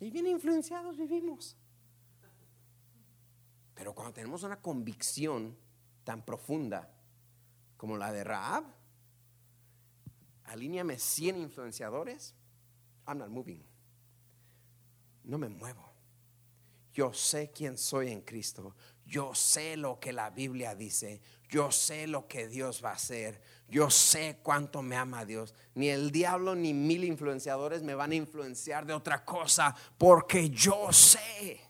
[0.00, 1.56] Y bien influenciados vivimos.
[3.74, 5.56] Pero cuando tenemos una convicción
[6.04, 6.90] tan profunda
[7.76, 8.64] como la de Raab,
[10.44, 12.34] alíñame 100 influenciadores,
[13.06, 13.64] I'm not moving.
[15.24, 15.90] No me muevo.
[16.92, 18.74] Yo sé quién soy en Cristo.
[19.06, 21.20] Yo sé lo que la Biblia dice.
[21.48, 23.40] Yo sé lo que Dios va a hacer.
[23.70, 25.54] Yo sé cuánto me ama Dios.
[25.74, 30.92] Ni el diablo ni mil influenciadores me van a influenciar de otra cosa porque yo
[30.92, 31.60] sé.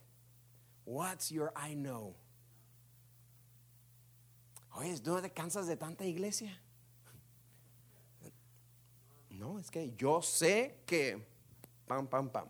[0.86, 2.16] What's your I know?
[4.72, 6.58] Oye, ¿no te cansas de tanta iglesia?
[9.28, 11.22] No, es que yo sé que
[11.86, 12.48] pam, pam, pam.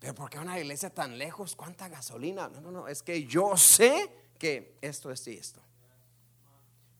[0.00, 1.54] Pero ¿por qué una iglesia tan lejos?
[1.54, 2.48] ¿Cuánta gasolina?
[2.48, 5.60] No, no, no, es que yo sé que esto, es y esto.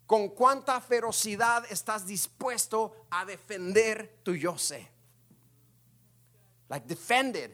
[0.06, 4.88] ¿Con cuánta ferocidad estás dispuesto a defender tu yo sé?
[6.68, 7.50] Like defended.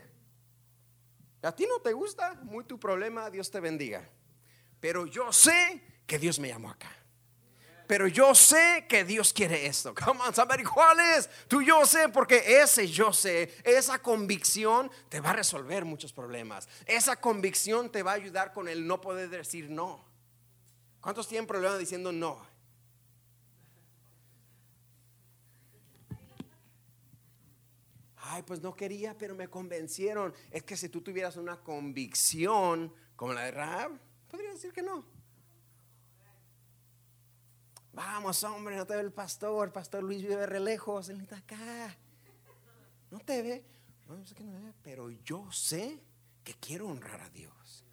[1.43, 4.09] A ti no te gusta, muy tu problema, Dios te bendiga.
[4.81, 7.02] Pero yo sé que Dios me llamó acá
[7.87, 9.95] pero yo sé que Dios quiere esto.
[10.05, 11.29] Come on, somebody, ¿cuál es?
[11.49, 16.69] Tú yo sé, porque ese yo sé, esa convicción te va a resolver muchos problemas.
[16.87, 20.05] Esa convicción te va a ayudar con el no poder decir no.
[21.01, 22.53] ¿Cuántos tienen problemas diciendo no?
[28.17, 30.33] Ay, pues no quería, pero me convencieron.
[30.51, 35.05] Es que si tú tuvieras una convicción como la de Rahab, podría decir que no.
[37.93, 39.69] Vamos, hombre, no te ve el pastor.
[39.69, 41.09] El pastor Luis vive re lejos.
[41.09, 41.97] Él está acá.
[43.11, 43.65] No te ve.
[44.09, 46.01] No, sé que no ve, pero yo sé
[46.43, 47.85] que quiero honrar a Dios.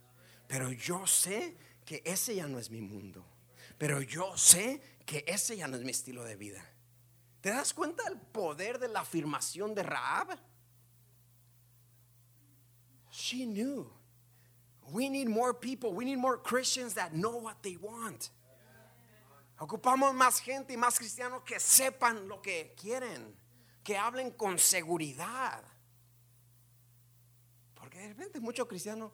[0.46, 3.24] Pero yo sé que ese ya no es mi mundo.
[3.78, 6.64] Pero yo sé que ese ya no es mi estilo de vida.
[7.40, 10.38] ¿Te das cuenta del poder de la afirmación de Raab?
[13.10, 13.90] She knew.
[14.92, 15.92] We need more people.
[15.92, 18.30] We need more Christians that know what they want.
[19.62, 23.36] Ocupamos más gente y más cristianos que sepan lo que quieren,
[23.84, 25.62] que hablen con seguridad.
[27.74, 29.12] Porque de repente muchos cristianos,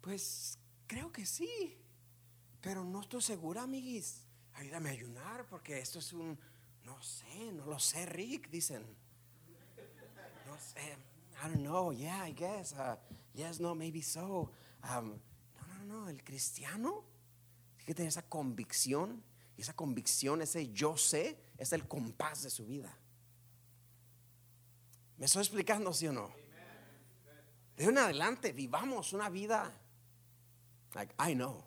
[0.00, 1.78] pues creo que sí,
[2.62, 4.24] pero no estoy segura, amiguis.
[4.54, 6.38] Ayúdame a ayunar porque esto es un,
[6.84, 8.82] no sé, no lo sé, Rick, dicen.
[10.46, 10.96] No sé,
[11.44, 12.72] I don't know, yeah, I guess.
[12.72, 12.96] Uh,
[13.34, 14.50] yes, no, maybe so.
[14.82, 15.20] Um,
[15.54, 17.04] no, no, no, el cristiano
[17.84, 19.22] tiene esa convicción
[19.56, 22.96] y esa convicción, ese yo sé, es el compás de su vida.
[25.16, 26.32] ¿Me estoy explicando, sí o no?
[27.76, 29.72] De en adelante vivamos una vida
[30.94, 31.64] like I know.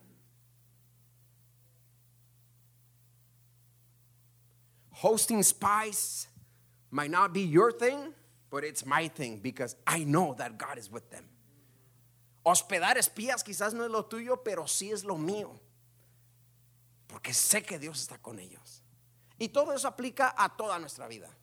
[4.91, 6.27] Hosting spies
[6.89, 8.13] might not be your thing,
[8.49, 11.25] but it's my thing because I know that God is with them.
[12.45, 15.59] Hospedar espías quizás no es lo tuyo, pero sí es lo mío.
[17.16, 18.84] Porque sé que Dios está con ellos.
[19.39, 21.34] Y todo eso aplica a toda nuestra vida.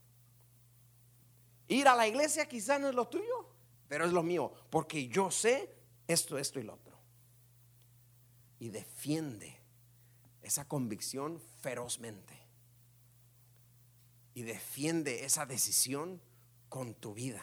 [1.67, 3.49] Ir a la iglesia quizás no es lo tuyo,
[3.89, 4.53] pero es lo mío.
[4.69, 5.75] Porque yo sé
[6.07, 6.95] esto, esto y lo otro.
[8.59, 9.63] Y defiende
[10.43, 12.39] esa convicción ferozmente.
[14.35, 16.21] Y defiende esa decisión
[16.69, 17.43] con tu vida.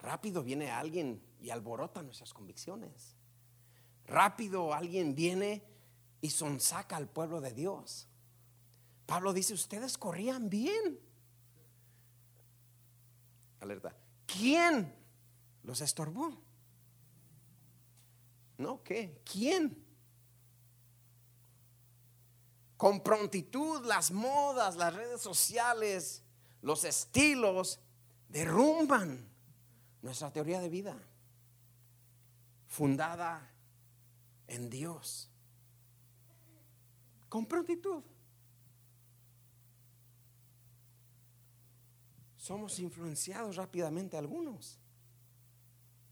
[0.00, 3.15] Rápido viene alguien y alborota nuestras convicciones.
[4.06, 5.62] Rápido alguien viene
[6.20, 8.08] y sonsaca al pueblo de Dios.
[9.06, 10.98] Pablo dice, ustedes corrían bien.
[13.60, 13.96] Alerta.
[14.26, 14.94] ¿Quién
[15.62, 16.40] los estorbó?
[18.58, 19.20] No, ¿qué?
[19.30, 19.84] ¿Quién?
[22.76, 26.22] Con prontitud las modas, las redes sociales,
[26.62, 27.80] los estilos
[28.28, 29.28] derrumban
[30.02, 30.96] nuestra teoría de vida
[32.68, 33.55] fundada
[34.48, 35.28] en Dios.
[37.28, 38.02] Con prontitud.
[42.36, 44.78] Somos influenciados rápidamente algunos.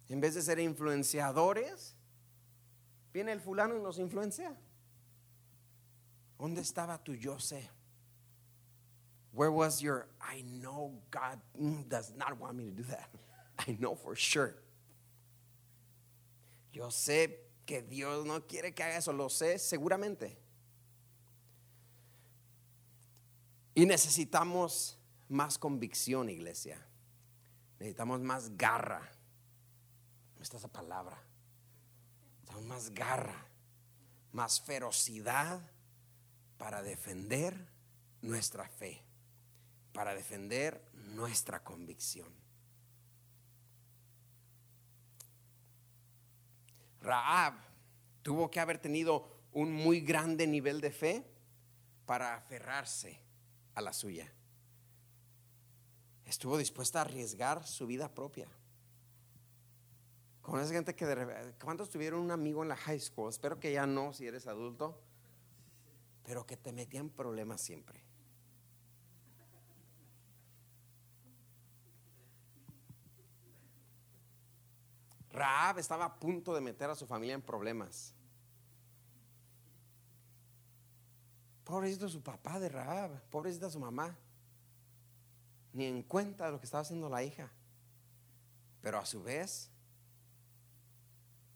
[0.09, 1.95] En vez de ser influenciadores,
[3.13, 4.57] viene el fulano y nos influencia.
[6.39, 7.71] ¿Dónde estaba tu yo sé?
[9.33, 11.39] Where was your I know God
[11.89, 13.09] does not want me to do that?
[13.69, 14.57] I know for sure.
[16.73, 20.39] Yo sé que Dios no quiere que haga eso, lo sé seguramente.
[23.75, 24.99] Y necesitamos
[25.29, 26.87] más convicción, iglesia.
[27.79, 29.11] Necesitamos más garra.
[30.37, 31.21] No está esa palabra.
[32.43, 33.49] Necesitamos más garra,
[34.33, 35.61] más ferocidad
[36.57, 37.69] para defender
[38.23, 39.03] nuestra fe,
[39.93, 42.44] para defender nuestra convicción.
[47.05, 47.55] Raab
[48.23, 51.25] tuvo que haber tenido un muy grande nivel de fe
[52.07, 53.21] para aferrarse
[53.75, 54.33] a la suya.
[56.25, 58.49] Estuvo dispuesta a arriesgar su vida propia.
[60.41, 63.31] Con esa gente que de ¿cuántos tuvieron un amigo en la high school?
[63.31, 65.01] Espero que ya no, si eres adulto,
[66.25, 68.04] pero que te metían problemas siempre.
[75.35, 78.15] Raab estaba a punto de meter a su familia en problemas.
[81.65, 84.17] Pobrecito su papá de Raab, pobrecita su mamá.
[85.73, 87.51] Ni en cuenta de lo que estaba haciendo la hija.
[88.81, 89.71] Pero a su vez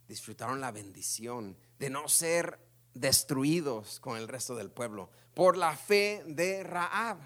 [0.08, 2.58] disfrutaron la bendición de no ser
[2.94, 7.18] destruidos con el resto del pueblo por la fe de Raab.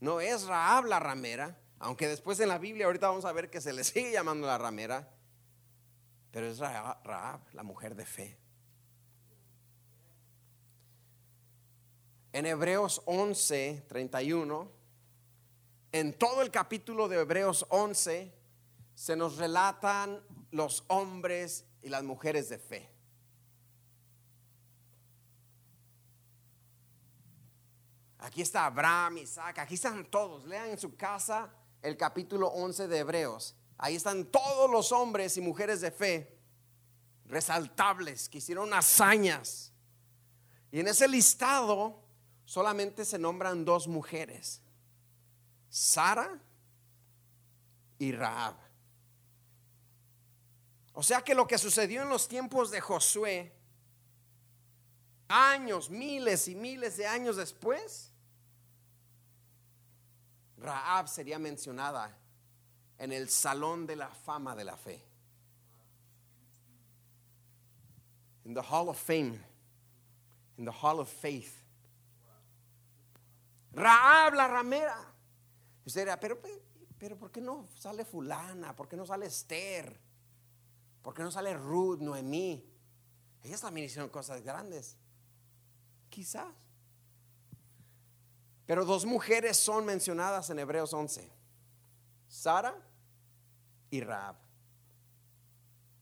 [0.00, 3.60] No es Raab la ramera, aunque después en la Biblia ahorita vamos a ver que
[3.60, 5.08] se le sigue llamando la ramera,
[6.30, 8.38] pero es Raab, la mujer de fe.
[12.32, 14.70] En Hebreos 11, 31,
[15.92, 18.32] en todo el capítulo de Hebreos 11
[18.94, 20.22] se nos relatan
[20.52, 22.88] los hombres y las mujeres de fe.
[28.18, 30.44] Aquí está Abraham, Isaac, aquí están todos.
[30.46, 31.50] Lean en su casa
[31.82, 33.56] el capítulo 11 de Hebreos.
[33.82, 36.38] Ahí están todos los hombres y mujeres de fe
[37.24, 39.72] resaltables que hicieron hazañas.
[40.70, 41.98] Y en ese listado
[42.44, 44.60] solamente se nombran dos mujeres,
[45.70, 46.38] Sara
[47.98, 48.54] y Raab.
[50.92, 53.50] O sea que lo que sucedió en los tiempos de Josué,
[55.26, 58.12] años, miles y miles de años después,
[60.58, 62.19] Raab sería mencionada
[63.00, 65.02] en el salón de la fama de la fe.
[68.44, 69.40] In the Hall of Fame,
[70.58, 71.64] in the Hall of Faith.
[73.72, 75.14] Raab la ramera.
[75.86, 76.38] Usted dirá, pero,
[76.98, 78.76] pero ¿por qué no sale fulana?
[78.76, 79.98] ¿Por qué no sale Esther?
[81.02, 82.62] ¿Por qué no sale Ruth, Noemí?
[83.42, 84.98] Ellas también hicieron cosas grandes.
[86.10, 86.52] Quizás.
[88.66, 91.39] Pero dos mujeres son mencionadas en Hebreos 11.
[92.40, 92.74] Sara
[93.90, 94.34] y Raab.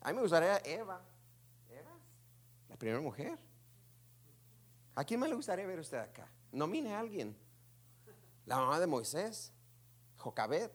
[0.03, 1.03] A mí me gustaría Eva.
[1.69, 1.91] Eva,
[2.69, 3.37] la primera mujer.
[4.95, 6.29] ¿A quién me le gustaría ver usted acá?
[6.53, 7.37] Nomine a alguien.
[8.47, 9.53] La mamá de Moisés,
[10.17, 10.71] Jocabet.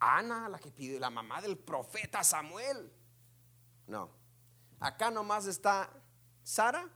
[0.00, 2.90] Ana, la que pide, la mamá del profeta Samuel.
[3.88, 4.08] No.
[4.80, 5.90] Acá nomás está
[6.42, 6.88] Sara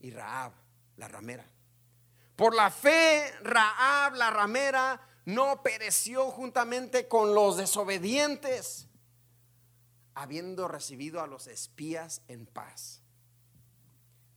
[0.00, 0.52] y Raab,
[0.96, 1.46] la ramera.
[2.40, 8.88] Por la fe, Raab, la ramera, no pereció juntamente con los desobedientes,
[10.14, 13.02] habiendo recibido a los espías en paz.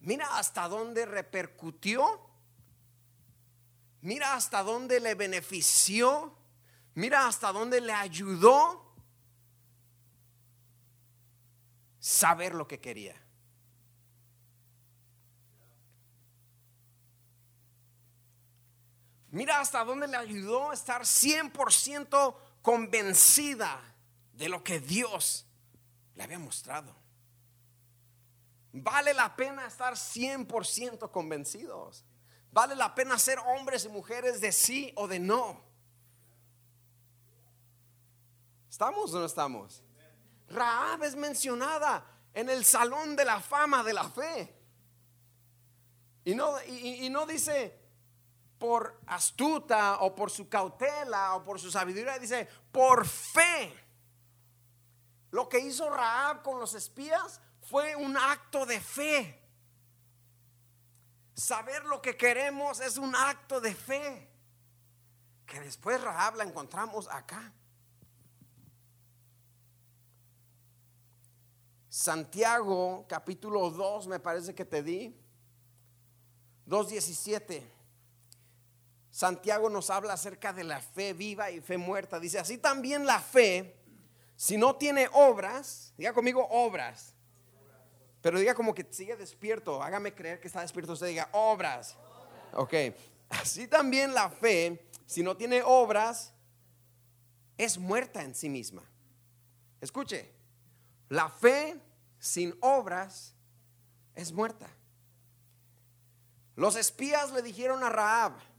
[0.02, 2.20] Mira hasta dónde repercutió.
[4.02, 6.38] Mira hasta dónde le benefició.
[6.96, 8.94] Mira hasta dónde le ayudó
[12.00, 13.23] saber lo que quería.
[19.34, 23.82] Mira hasta dónde le ayudó a estar 100% convencida
[24.32, 25.48] de lo que Dios
[26.14, 26.96] le había mostrado.
[28.74, 32.06] Vale la pena estar 100% convencidos.
[32.52, 35.64] Vale la pena ser hombres y mujeres de sí o de no.
[38.70, 39.82] ¿Estamos o no estamos?
[40.48, 42.06] Raab es mencionada
[42.36, 44.56] en el salón de la fama de la fe.
[46.24, 47.83] Y no, y no dice,
[48.64, 53.74] por astuta o por su cautela o por su sabiduría, dice, por fe.
[55.32, 59.38] Lo que hizo Raab con los espías fue un acto de fe.
[61.36, 64.32] Saber lo que queremos es un acto de fe.
[65.46, 67.52] Que después Rahab la encontramos acá.
[71.90, 75.14] Santiago capítulo 2 me parece que te di.
[76.66, 77.83] 2.17.
[79.14, 82.20] Santiago nos habla acerca de la fe viva y fe muerta.
[82.20, 83.78] Dice, así también la fe,
[84.36, 87.14] si no tiene obras, diga conmigo obras,
[88.24, 91.96] pero diga como que sigue despierto, hágame creer que está despierto, usted diga obras.
[92.54, 92.74] Ok,
[93.30, 96.34] así también la fe, si no tiene obras,
[97.56, 98.82] es muerta en sí misma.
[99.80, 100.34] Escuche,
[101.10, 101.80] la fe
[102.18, 103.36] sin obras
[104.16, 104.68] es muerta.
[106.56, 108.53] Los espías le dijeron a Raab,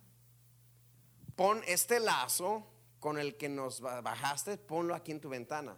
[1.37, 2.66] pon este lazo
[3.01, 5.76] con el que nos bajaste, ponlo aquí en tu ventana.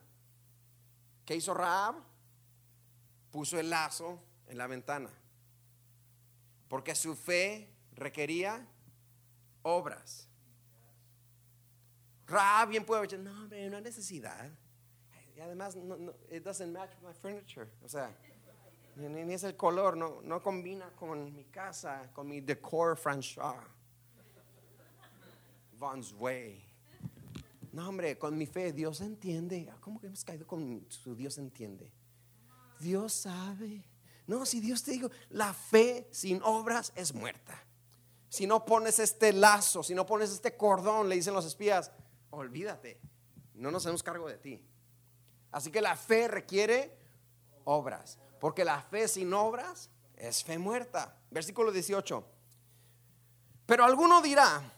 [1.24, 1.96] ¿Qué hizo Raab?
[3.32, 5.10] Puso el lazo en la ventana.
[6.68, 8.66] Porque su fe requería
[9.62, 10.28] obras.
[12.26, 14.50] Raab bien puede decir, no, hombre, no hay necesidad.
[15.36, 17.68] Y además, no, no, it doesn't match with my furniture.
[17.84, 18.10] O sea,
[18.96, 23.62] ni, ni es el color, no, combina con mi casa, con mi decor François.
[25.78, 26.14] Vaughn's.
[27.72, 29.70] No, hombre, con mi fe Dios entiende.
[29.80, 31.92] ¿Cómo que hemos caído con su Dios entiende?
[32.80, 33.84] Dios sabe.
[34.26, 37.62] No, si Dios te digo, la fe sin obras es muerta.
[38.28, 41.92] Si no pones este lazo, si no pones este cordón, le dicen los espías,
[42.30, 43.00] olvídate,
[43.54, 44.62] no nos hacemos cargo de ti.
[45.52, 46.98] Así que la fe requiere
[47.64, 51.16] obras, porque la fe sin obras es fe muerta.
[51.30, 52.24] Versículo 18.
[53.64, 54.75] Pero alguno dirá,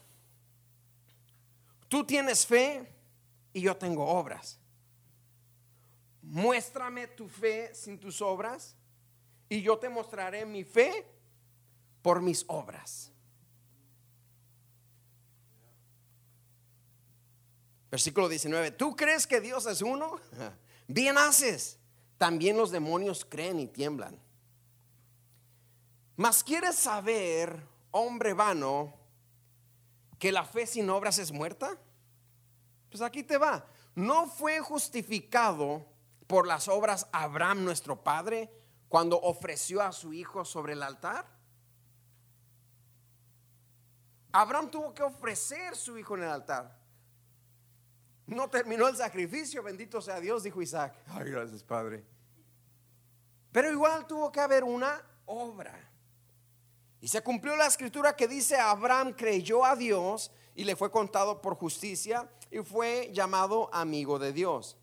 [1.89, 2.87] Tú tienes fe
[3.53, 4.59] y yo tengo obras.
[6.23, 8.77] Muéstrame tu fe sin tus obras
[9.49, 11.07] y yo te mostraré mi fe
[12.03, 13.11] por mis obras.
[17.91, 18.73] Versículo 19.
[18.73, 20.21] ¿Tú crees que Dios es uno?
[20.89, 21.79] Bien haces.
[22.19, 24.21] También los demonios creen y tiemblan.
[26.17, 28.98] Mas quieres saber, hombre vano,
[30.19, 31.79] que la fe sin obras es muerta?
[32.91, 33.67] Pues aquí te va.
[33.95, 35.87] ¿No fue justificado
[36.27, 38.53] por las obras Abraham nuestro padre
[38.89, 41.27] cuando ofreció a su hijo sobre el altar?
[44.33, 46.79] Abraham tuvo que ofrecer su hijo en el altar.
[48.27, 50.95] No terminó el sacrificio, bendito sea Dios, dijo Isaac.
[51.09, 52.05] Ay, gracias, Padre.
[53.51, 55.88] Pero igual tuvo que haber una obra.
[57.01, 61.41] Y se cumplió la escritura que dice, Abraham creyó a Dios y le fue contado
[61.41, 64.77] por justicia y fue llamado amigo de Dios.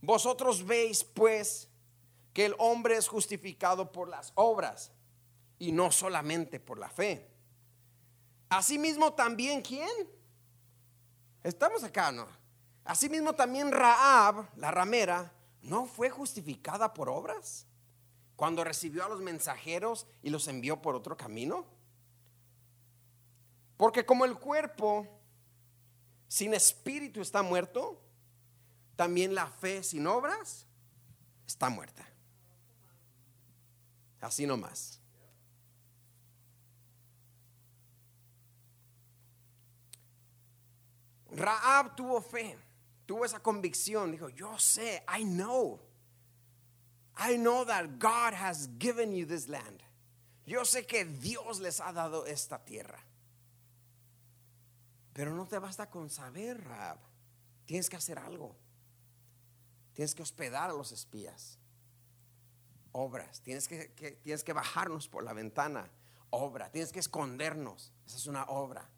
[0.00, 1.68] Vosotros veis pues
[2.32, 4.92] que el hombre es justificado por las obras
[5.58, 7.28] y no solamente por la fe.
[8.48, 9.90] Asimismo también, ¿quién?
[11.42, 12.26] Estamos acá, ¿no?
[12.84, 15.32] Asimismo también Raab, la ramera,
[15.62, 17.66] no fue justificada por obras
[18.40, 21.66] cuando recibió a los mensajeros y los envió por otro camino.
[23.76, 25.06] Porque como el cuerpo
[26.26, 28.02] sin espíritu está muerto,
[28.96, 30.64] también la fe sin obras
[31.46, 32.08] está muerta.
[34.22, 34.98] Así nomás.
[41.30, 42.58] Raab tuvo fe,
[43.04, 45.89] tuvo esa convicción, dijo, yo sé, I know.
[47.20, 49.82] I know that God has given you this land.
[50.46, 52.98] Yo sé que Dios les ha dado esta tierra.
[55.12, 56.98] Pero no te basta con saber, Raab.
[57.66, 58.56] Tienes que hacer algo.
[59.92, 61.58] Tienes que hospedar a los espías.
[62.92, 63.42] Obras.
[63.42, 63.88] Tienes que,
[64.22, 65.90] tienes que bajarnos por la ventana.
[66.30, 66.70] Obra.
[66.70, 67.92] Tienes que escondernos.
[68.06, 68.88] Esa es una obra.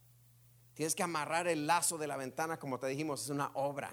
[0.74, 3.92] Tienes que amarrar el lazo de la ventana, como te dijimos, es una obra.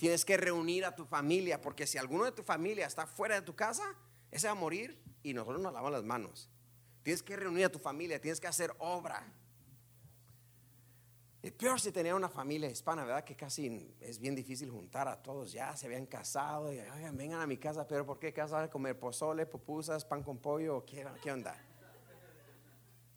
[0.00, 3.42] Tienes que reunir a tu familia, porque si alguno de tu familia está fuera de
[3.42, 3.84] tu casa,
[4.30, 6.48] ese va a morir y nosotros nos lavamos las manos.
[7.02, 9.30] Tienes que reunir a tu familia, tienes que hacer obra.
[11.42, 13.24] Y peor si tenía una familia hispana, ¿verdad?
[13.24, 15.52] Que casi es bien difícil juntar a todos.
[15.52, 18.70] Ya se habían casado y oigan, vengan a mi casa, pero ¿por qué casa a
[18.70, 20.82] comer pozole, pupusas, pan con pollo?
[20.86, 21.54] ¿Qué, qué onda?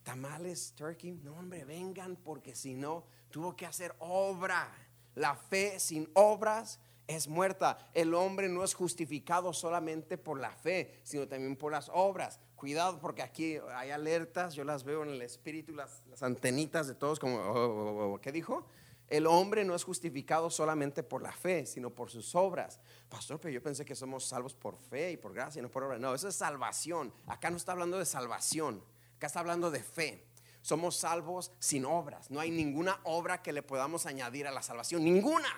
[0.03, 1.13] tamales, turkey.
[1.23, 4.69] No, hombre, vengan porque si no, tuvo que hacer obra.
[5.15, 7.77] La fe sin obras es muerta.
[7.93, 12.39] El hombre no es justificado solamente por la fe, sino también por las obras.
[12.55, 17.19] Cuidado porque aquí hay alertas, yo las veo en el espíritu, las, antenitas de todos,
[17.19, 18.65] como, oh, oh, oh, ¿qué dijo?
[19.09, 22.79] El hombre no es justificado solamente por la fe, sino por sus obras.
[23.09, 25.99] Pastor, pero yo pensé que somos salvos por fe y por gracia no por obra.
[25.99, 27.13] No, eso es salvación.
[27.27, 28.83] Acá no está hablando de salvación.
[29.17, 30.25] Acá está hablando de fe.
[30.63, 32.31] Somos salvos sin obras.
[32.31, 35.03] No hay ninguna obra que le podamos añadir a la salvación.
[35.03, 35.49] Ninguna.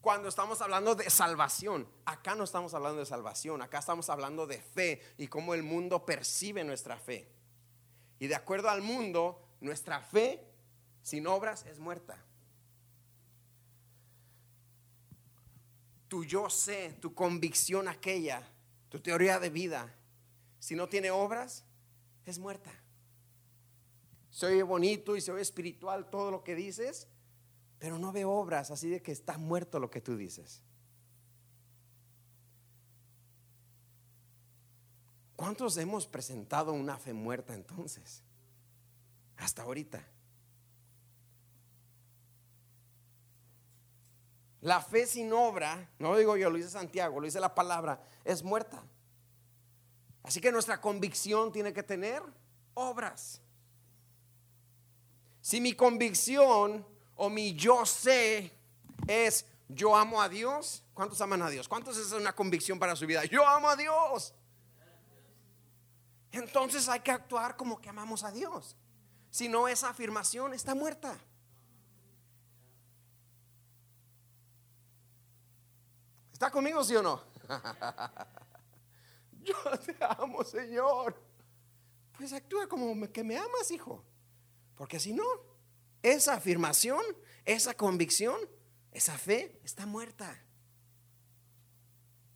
[0.00, 4.62] Cuando estamos hablando de salvación, acá no estamos hablando de salvación, acá estamos hablando de
[4.62, 7.28] fe y cómo el mundo percibe nuestra fe.
[8.20, 10.40] Y de acuerdo al mundo, nuestra fe
[11.02, 12.24] sin obras es muerta.
[16.06, 18.48] Tu yo sé, tu convicción aquella,
[18.88, 19.92] tu teoría de vida,
[20.60, 21.64] si no tiene obras,
[22.24, 22.70] es muerta.
[24.38, 27.08] Se oye bonito y se oye espiritual todo lo que dices,
[27.80, 30.62] pero no ve obras, así de que está muerto lo que tú dices.
[35.34, 38.22] ¿Cuántos hemos presentado una fe muerta entonces?
[39.38, 40.06] Hasta ahorita.
[44.60, 48.00] La fe sin obra, no lo digo yo, lo dice Santiago, lo dice la palabra,
[48.24, 48.84] es muerta.
[50.22, 52.22] Así que nuestra convicción tiene que tener
[52.74, 53.42] obras.
[55.48, 56.86] Si mi convicción
[57.16, 58.52] o mi yo sé
[59.06, 61.66] es yo amo a Dios, ¿cuántos aman a Dios?
[61.66, 63.24] ¿Cuántos es una convicción para su vida?
[63.24, 64.34] Yo amo a Dios.
[66.32, 68.76] Entonces hay que actuar como que amamos a Dios.
[69.30, 71.18] Si no, esa afirmación está muerta.
[76.30, 77.24] ¿Está conmigo, sí o no?
[79.44, 81.18] yo te amo, Señor.
[82.18, 84.04] Pues actúa como que me amas, hijo.
[84.78, 85.24] Porque si no,
[86.02, 87.02] esa afirmación,
[87.44, 88.38] esa convicción,
[88.92, 90.42] esa fe está muerta.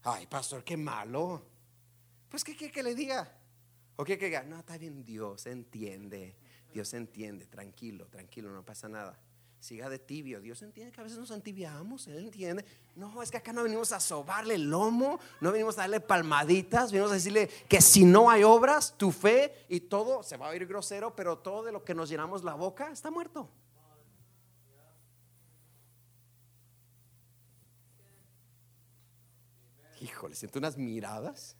[0.03, 1.47] Ay, pastor, qué malo.
[2.28, 3.38] Pues, ¿qué quiere que le diga?
[3.97, 4.43] ¿O qué que diga?
[4.43, 6.36] No, está bien, Dios entiende.
[6.72, 9.18] Dios entiende, tranquilo, tranquilo, no pasa nada
[9.62, 10.40] siga de tibio.
[10.40, 12.64] Dios entiende que a veces nos antibiamos, Él entiende.
[12.96, 16.90] No, es que acá no venimos a sobarle el lomo, no venimos a darle palmaditas,
[16.90, 20.50] venimos a decirle que si no hay obras, tu fe y todo se va a
[20.50, 23.48] oír grosero, pero todo de lo que nos llenamos la boca está muerto.
[30.00, 31.56] Híjole, siento unas miradas.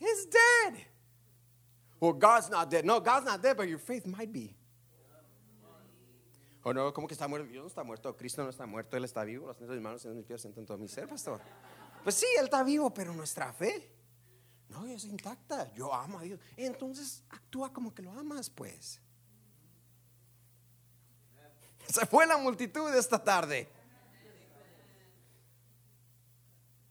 [0.00, 0.93] It's dead.
[2.04, 2.84] Well, God's not dead.
[2.84, 4.54] No, God's not dead, but your faith might be.
[6.62, 7.48] O no, ¿cómo que está muerto?
[7.50, 9.46] Dios no está muerto, Cristo no está muerto, Él está vivo.
[9.46, 11.40] Los mis manos mis pies en todo mi ser, pastor.
[12.02, 13.90] Pues sí, Él está vivo, pero nuestra fe,
[14.68, 15.72] No, es intacta.
[15.72, 16.38] Yo amo a Dios.
[16.58, 19.00] Entonces actúa como que lo amas, pues.
[21.88, 23.66] Se fue la multitud esta tarde.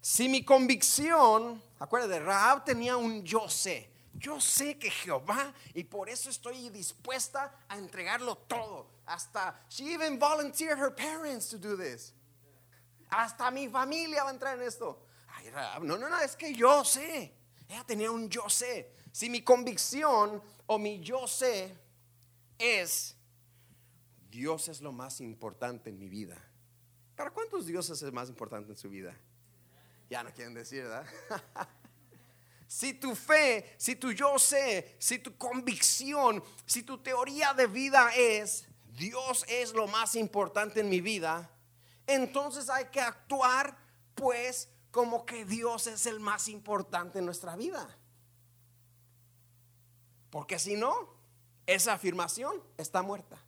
[0.02, 3.93] Si mi convicción, acuérdate, Raab tenía un yo sé.
[4.24, 8.88] Yo sé que Jehová y por eso estoy dispuesta a entregarlo todo.
[9.06, 12.14] Hasta she even volunteered her parents to do this.
[13.10, 14.98] Hasta mi familia va a entrar en esto.
[15.28, 15.52] Ay,
[15.82, 17.34] no, no, no, es que yo sé.
[17.68, 18.94] Ella tenía un yo sé.
[19.12, 21.76] Si mi convicción o mi yo sé
[22.58, 23.18] es
[24.32, 26.42] Dios es lo más importante en mi vida.
[27.18, 29.14] ¿Para cuántos dioses es más importante en su vida?
[30.10, 31.06] Ya no quieren decir, ¿verdad?
[32.74, 38.10] si tu fe, si tu yo sé, si tu convicción, si tu teoría de vida
[38.16, 38.68] es
[38.98, 41.52] Dios es lo más importante en mi vida,
[42.08, 43.78] entonces hay que actuar
[44.16, 47.96] pues como que Dios es el más importante en nuestra vida.
[50.32, 51.14] Porque si no,
[51.68, 53.40] esa afirmación está muerta.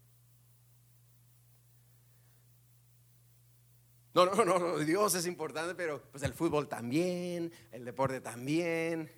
[4.16, 9.12] No, no, no, Dios es importante, pero pues el fútbol también, el deporte también,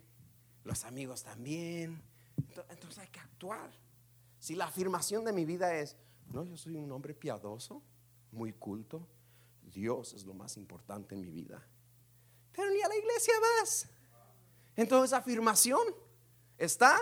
[0.64, 2.02] los amigos también.
[2.68, 3.70] Entonces hay que actuar.
[4.40, 5.96] Si la afirmación de mi vida es,
[6.34, 7.84] no, yo soy un hombre piadoso,
[8.32, 9.08] muy culto,
[9.62, 11.64] Dios es lo más importante en mi vida.
[12.52, 13.88] Pero ni a la iglesia vas.
[14.76, 15.82] Entonces afirmación
[16.58, 16.98] está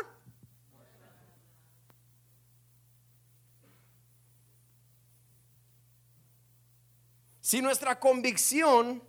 [7.46, 9.04] Si nuestra convicción,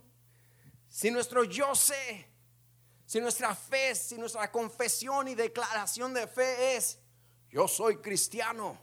[0.87, 2.27] si nuestro yo sé,
[3.03, 6.99] si nuestra fe, si nuestra confesión y declaración de fe es,
[7.49, 8.77] yo soy cristiano,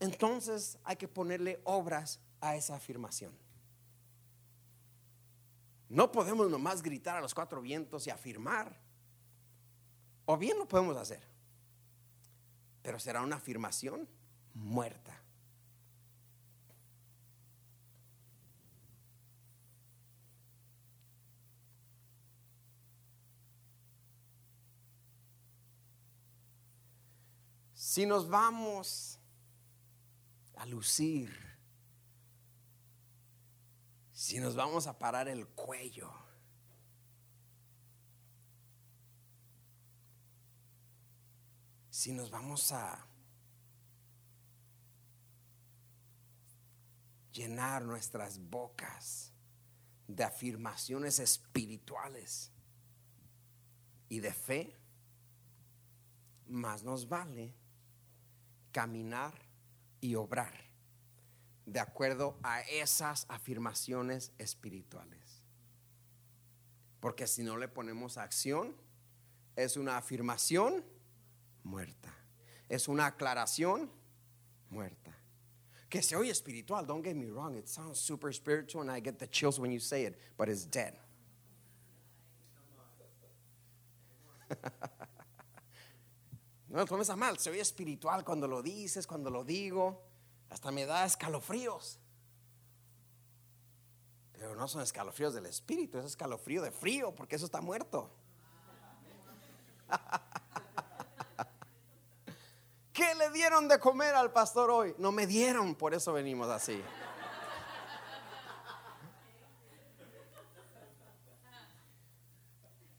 [0.00, 3.32] entonces hay que ponerle obras a esa afirmación.
[5.88, 8.78] No podemos nomás gritar a los cuatro vientos y afirmar.
[10.26, 11.22] O bien lo podemos hacer,
[12.82, 14.06] pero será una afirmación
[14.52, 15.19] muerta.
[27.90, 29.18] Si nos vamos
[30.54, 31.28] a lucir,
[34.12, 36.08] si nos vamos a parar el cuello,
[41.90, 43.04] si nos vamos a
[47.32, 49.32] llenar nuestras bocas
[50.06, 52.52] de afirmaciones espirituales
[54.08, 54.80] y de fe,
[56.46, 57.59] más nos vale
[58.72, 59.34] caminar
[60.00, 60.70] y obrar
[61.66, 65.42] de acuerdo a esas afirmaciones espirituales.
[67.00, 68.74] Porque si no le ponemos acción,
[69.56, 70.84] es una afirmación
[71.62, 72.14] muerta.
[72.68, 73.90] Es una aclaración
[74.68, 75.16] muerta.
[75.88, 79.18] Que se oye espiritual, don't get me wrong, it sounds super spiritual and I get
[79.18, 80.96] the chills when you say it, but it's dead.
[86.70, 90.02] No lo tomes a mal, se oye espiritual cuando lo dices, cuando lo digo.
[90.50, 91.98] Hasta me da escalofríos.
[94.32, 98.08] Pero no son escalofríos del espíritu, es escalofrío de frío, porque eso está muerto.
[102.92, 104.94] ¿Qué le dieron de comer al pastor hoy?
[104.96, 106.80] No me dieron, por eso venimos así.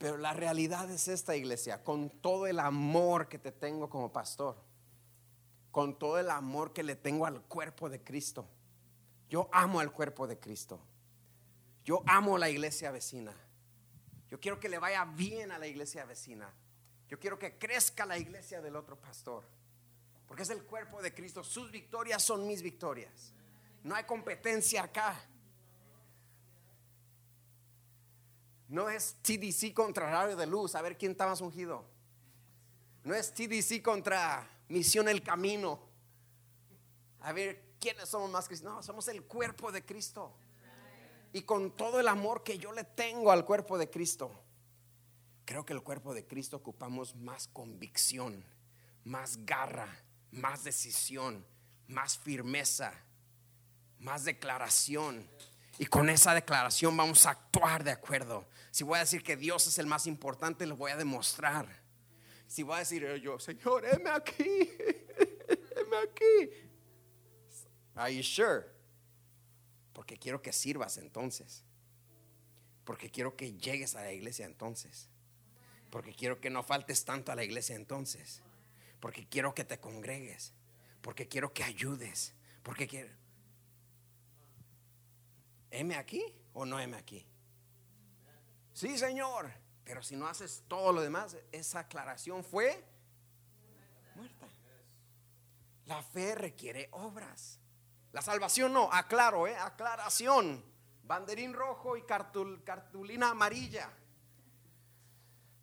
[0.02, 4.56] Pero la realidad es esta iglesia, con todo el amor que te tengo como pastor,
[5.70, 8.48] con todo el amor que le tengo al cuerpo de Cristo.
[9.30, 10.80] Yo amo al cuerpo de Cristo.
[11.84, 13.32] Yo amo la iglesia vecina.
[14.28, 16.52] Yo quiero que le vaya bien a la iglesia vecina.
[17.06, 19.44] Yo quiero que crezca la iglesia del otro pastor.
[20.26, 21.44] Porque es el cuerpo de Cristo.
[21.44, 23.32] Sus victorias son mis victorias.
[23.84, 25.14] No hay competencia acá.
[28.72, 31.84] No es TDC contra Radio de Luz, a ver quién está más ungido.
[33.04, 35.78] No es TDC contra Misión El Camino.
[37.20, 38.76] A ver quiénes somos más cristianos.
[38.76, 40.32] No, somos el cuerpo de Cristo.
[41.34, 44.32] Y con todo el amor que yo le tengo al cuerpo de Cristo,
[45.44, 48.42] creo que el cuerpo de Cristo ocupamos más convicción,
[49.04, 51.44] más garra, más decisión,
[51.88, 52.94] más firmeza,
[53.98, 55.28] más declaración.
[55.78, 58.46] Y con esa declaración vamos a actuar de acuerdo.
[58.70, 61.66] Si voy a decir que Dios es el más importante, lo voy a demostrar.
[62.46, 64.34] Si voy a decir yo, Señor, heme aquí,
[65.76, 66.50] heme aquí.
[67.94, 68.66] Are you sure?
[69.92, 71.64] Porque quiero que sirvas entonces.
[72.84, 75.08] Porque quiero que llegues a la iglesia entonces.
[75.90, 78.42] Porque quiero que no faltes tanto a la iglesia entonces.
[79.00, 80.52] Porque quiero que te congregues.
[81.00, 82.34] Porque quiero que ayudes.
[82.62, 83.10] Porque quiero...
[85.72, 87.26] ¿M aquí o no M aquí?
[88.72, 89.50] Sí, Señor.
[89.84, 92.84] Pero si no haces todo lo demás, esa aclaración fue
[94.14, 94.46] muerta.
[95.86, 97.58] La fe requiere obras.
[98.12, 99.56] La salvación no, aclaro, ¿eh?
[99.56, 100.64] aclaración.
[101.02, 103.90] Banderín rojo y cartulina amarilla.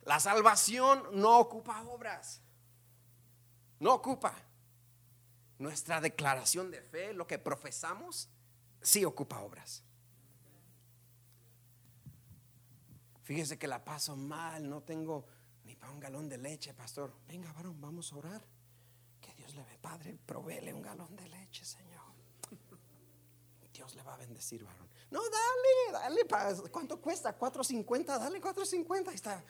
[0.02, 2.42] La salvación no ocupa obras.
[3.80, 4.34] No ocupa.
[5.60, 8.30] Nuestra declaración de fe, lo que profesamos,
[8.82, 9.84] sí ocupa obras.
[13.30, 15.24] Fíjese que la paso mal, no tengo
[15.64, 17.14] ni para un galón de leche, pastor.
[17.28, 18.44] Venga, varón, vamos a orar.
[19.22, 22.12] Que Dios le ve, Padre, provéele un galón de leche, Señor.
[23.72, 24.90] Dios le va a bendecir, varón.
[25.12, 27.38] No, dale, dale, ¿cuánto cuesta?
[27.38, 29.46] 4.50, dale 4.50, ahí está.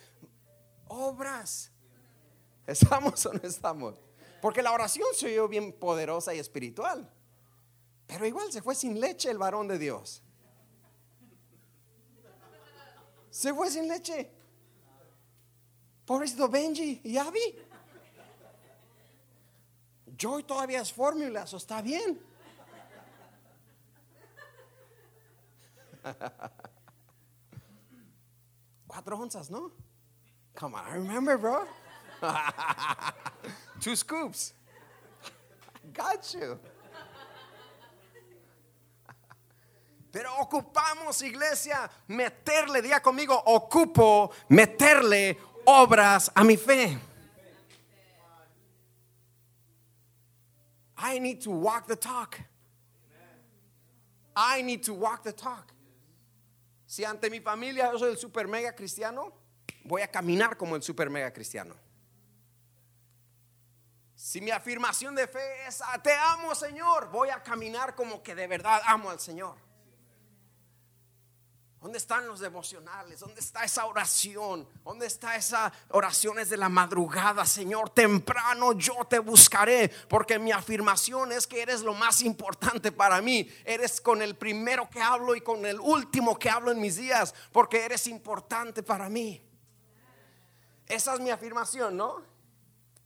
[0.89, 1.71] Obras.
[2.67, 3.95] ¿Estamos o no estamos?
[4.41, 7.09] Porque la oración se oyó bien poderosa y espiritual.
[8.07, 10.21] Pero igual se fue sin leche el varón de Dios.
[13.29, 14.31] Se fue sin leche.
[16.05, 17.55] Pobrecito Benji y Abby.
[20.17, 22.19] Joy todavía es fórmula, eso está bien.
[28.87, 29.71] Cuatro onzas, ¿no?
[30.55, 31.67] Come on, I remember, bro.
[33.79, 34.53] Two scoops.
[35.93, 36.59] Got you.
[40.11, 46.97] Pero ocupamos, iglesia, meterle, diga conmigo, ocupo meterle obras a mi fe.
[50.97, 52.39] I need to walk the talk.
[54.35, 55.73] I need to walk the talk.
[56.85, 59.31] Si ante mi familia yo soy el super mega cristiano,
[59.83, 61.75] voy a caminar como el super mega cristiano.
[64.15, 68.33] Si mi afirmación de fe es, ah, te amo Señor, voy a caminar como que
[68.33, 69.68] de verdad amo al Señor.
[71.81, 73.21] ¿Dónde están los devocionales?
[73.21, 74.67] ¿Dónde está esa oración?
[74.83, 77.45] ¿Dónde está esa oraciones de la madrugada?
[77.45, 83.21] Señor, temprano yo te buscaré, porque mi afirmación es que eres lo más importante para
[83.21, 83.49] mí.
[83.63, 87.33] Eres con el primero que hablo y con el último que hablo en mis días,
[87.53, 89.41] porque eres importante para mí.
[90.85, 92.21] Esa es mi afirmación, ¿no?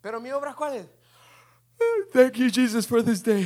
[0.01, 0.87] Pero mi obra, ¿cuál es?
[2.11, 3.45] Thank you, Jesus, for this day.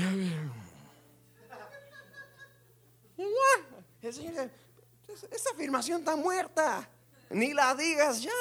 [5.32, 6.90] Esa afirmación está muerta.
[7.30, 8.32] Ni la digas ya.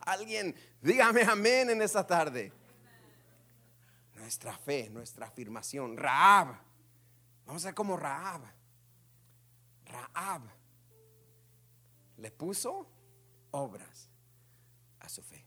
[0.00, 2.52] Alguien, dígame amén en esta tarde.
[4.14, 5.96] Nuestra fe, nuestra afirmación.
[5.96, 6.56] Raab.
[7.46, 8.42] Vamos a ver como Raab.
[9.86, 10.42] Raab
[12.16, 12.86] le puso
[13.50, 14.08] obras
[15.00, 15.44] a su fe.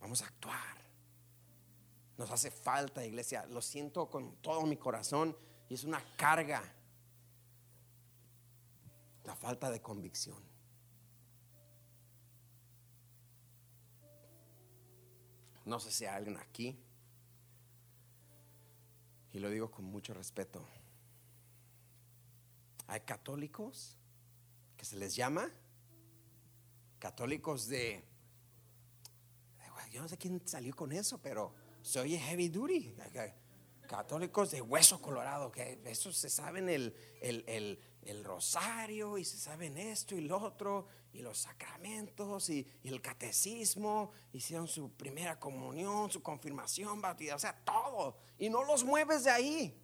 [0.00, 0.82] Vamos a actuar.
[2.18, 3.46] Nos hace falta, iglesia.
[3.46, 5.36] Lo siento con todo mi corazón
[5.68, 6.62] y es una carga
[9.24, 10.42] la falta de convicción.
[15.64, 16.78] No sé si hay alguien aquí,
[19.32, 20.66] y lo digo con mucho respeto,
[22.88, 23.96] hay católicos
[24.76, 25.50] que se les llama
[26.98, 28.04] católicos de,
[29.90, 32.94] yo no sé quién salió con eso, pero se oye heavy duty,
[33.92, 39.76] católicos de hueso colorado, que eso se saben el, el, el rosario y se saben
[39.76, 46.22] esto y lo otro y los sacramentos y, el catecismo, hicieron su primera comunión, su
[46.22, 48.16] confirmación, bautización, o sea, todo.
[48.38, 49.78] Y no los mueves de ahí,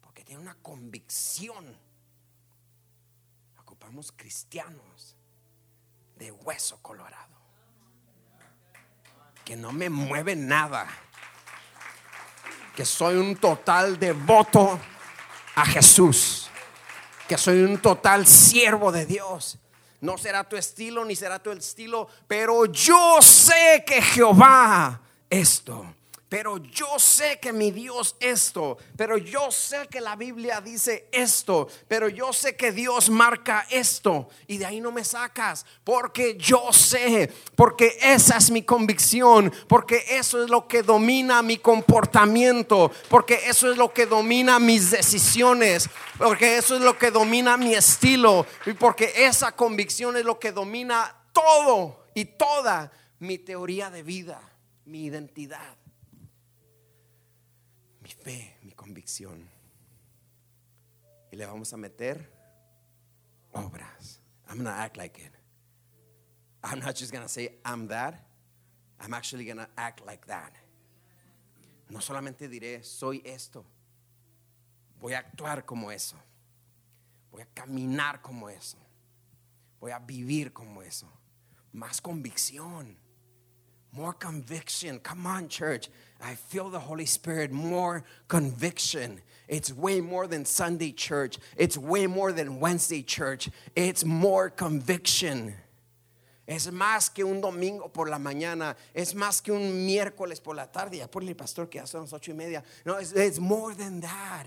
[0.00, 1.78] porque tiene una convicción.
[3.60, 5.16] Ocupamos cristianos
[6.16, 7.36] de hueso colorado,
[9.44, 10.88] que no me mueve nada,
[12.74, 14.78] que soy un total devoto
[15.54, 16.50] a Jesús
[17.30, 19.56] que soy un total siervo de Dios.
[20.00, 25.00] No será tu estilo ni será tu estilo, pero yo sé que Jehová
[25.30, 25.94] esto
[26.30, 31.66] pero yo sé que mi Dios esto, pero yo sé que la Biblia dice esto,
[31.88, 36.72] pero yo sé que Dios marca esto y de ahí no me sacas, porque yo
[36.72, 43.40] sé, porque esa es mi convicción, porque eso es lo que domina mi comportamiento, porque
[43.46, 48.46] eso es lo que domina mis decisiones, porque eso es lo que domina mi estilo
[48.66, 54.40] y porque esa convicción es lo que domina todo y toda mi teoría de vida,
[54.84, 55.79] mi identidad
[58.26, 59.48] mi convicción.
[61.32, 62.30] Y le vamos a meter
[63.52, 64.20] obras.
[64.48, 65.32] I'm going to act like it.
[66.62, 68.26] I'm not just going to say I'm that.
[69.00, 70.52] I'm actually going to act like that.
[71.88, 73.64] No solamente diré soy esto.
[75.00, 76.16] Voy a actuar como eso.
[77.32, 78.76] Voy a caminar como eso.
[79.80, 81.08] Voy a vivir como eso.
[81.72, 82.96] Más convicción.
[83.92, 85.00] More conviction.
[85.00, 85.88] Come on, church.
[86.22, 87.50] I feel the Holy Spirit.
[87.50, 89.20] More conviction.
[89.48, 91.38] It's way more than Sunday church.
[91.56, 93.48] It's way more than Wednesday church.
[93.74, 95.54] It's more conviction.
[96.46, 98.76] Es más que un domingo por la mañana.
[98.94, 100.98] Es más que un miércoles por la tarde.
[100.98, 102.62] Ya el pastor que ya son las ocho y media.
[102.84, 104.46] No, it's, it's more than that.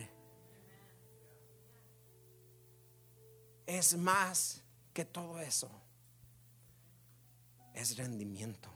[3.68, 4.62] Es más
[4.94, 5.70] que todo eso.
[7.74, 8.70] Es rendimiento.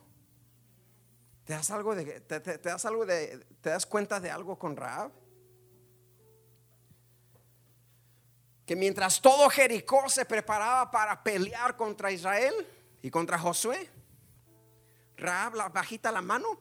[1.48, 4.76] ¿Te das algo de, te, te- das algo de, te das cuenta de algo con
[4.76, 5.14] Raab?
[8.66, 12.54] Que mientras todo Jericó se preparaba para pelear contra Israel
[13.02, 13.90] y contra Josué,
[15.16, 16.60] Raab, la bajita la mano,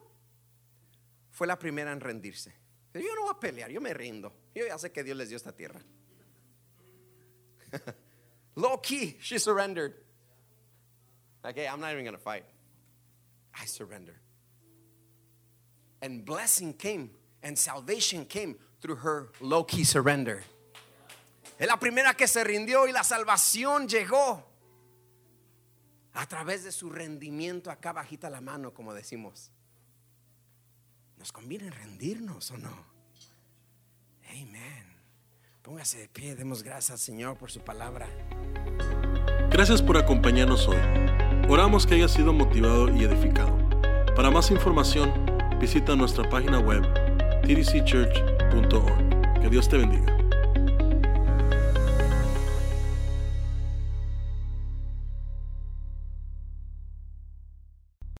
[1.31, 2.55] fue la primera en rendirse.
[2.93, 4.33] Yo no voy a pelear, yo me rindo.
[4.55, 5.81] Yo ya sé que Dios les dio esta tierra.
[8.55, 9.93] Low key, she surrendered.
[11.43, 12.45] Okay, I'm not even gonna fight.
[13.53, 14.15] I surrender.
[16.01, 17.09] And blessing came
[17.43, 20.43] and salvation came through her low key surrender.
[21.59, 24.43] Es la primera que se rindió y la salvación llegó
[26.13, 29.51] a través de su rendimiento acá bajita la mano, como decimos.
[31.17, 32.85] Nos conviene rendirnos o no.
[34.29, 34.85] Amén.
[35.63, 38.07] Póngase de pie, demos gracias al Señor por su palabra.
[39.49, 40.77] Gracias por acompañarnos hoy.
[41.49, 43.57] Oramos que haya sido motivado y edificado.
[44.15, 45.26] Para más información,
[45.59, 46.83] visita nuestra página web
[47.43, 49.41] tdcchurch.org.
[49.41, 50.16] Que Dios te bendiga.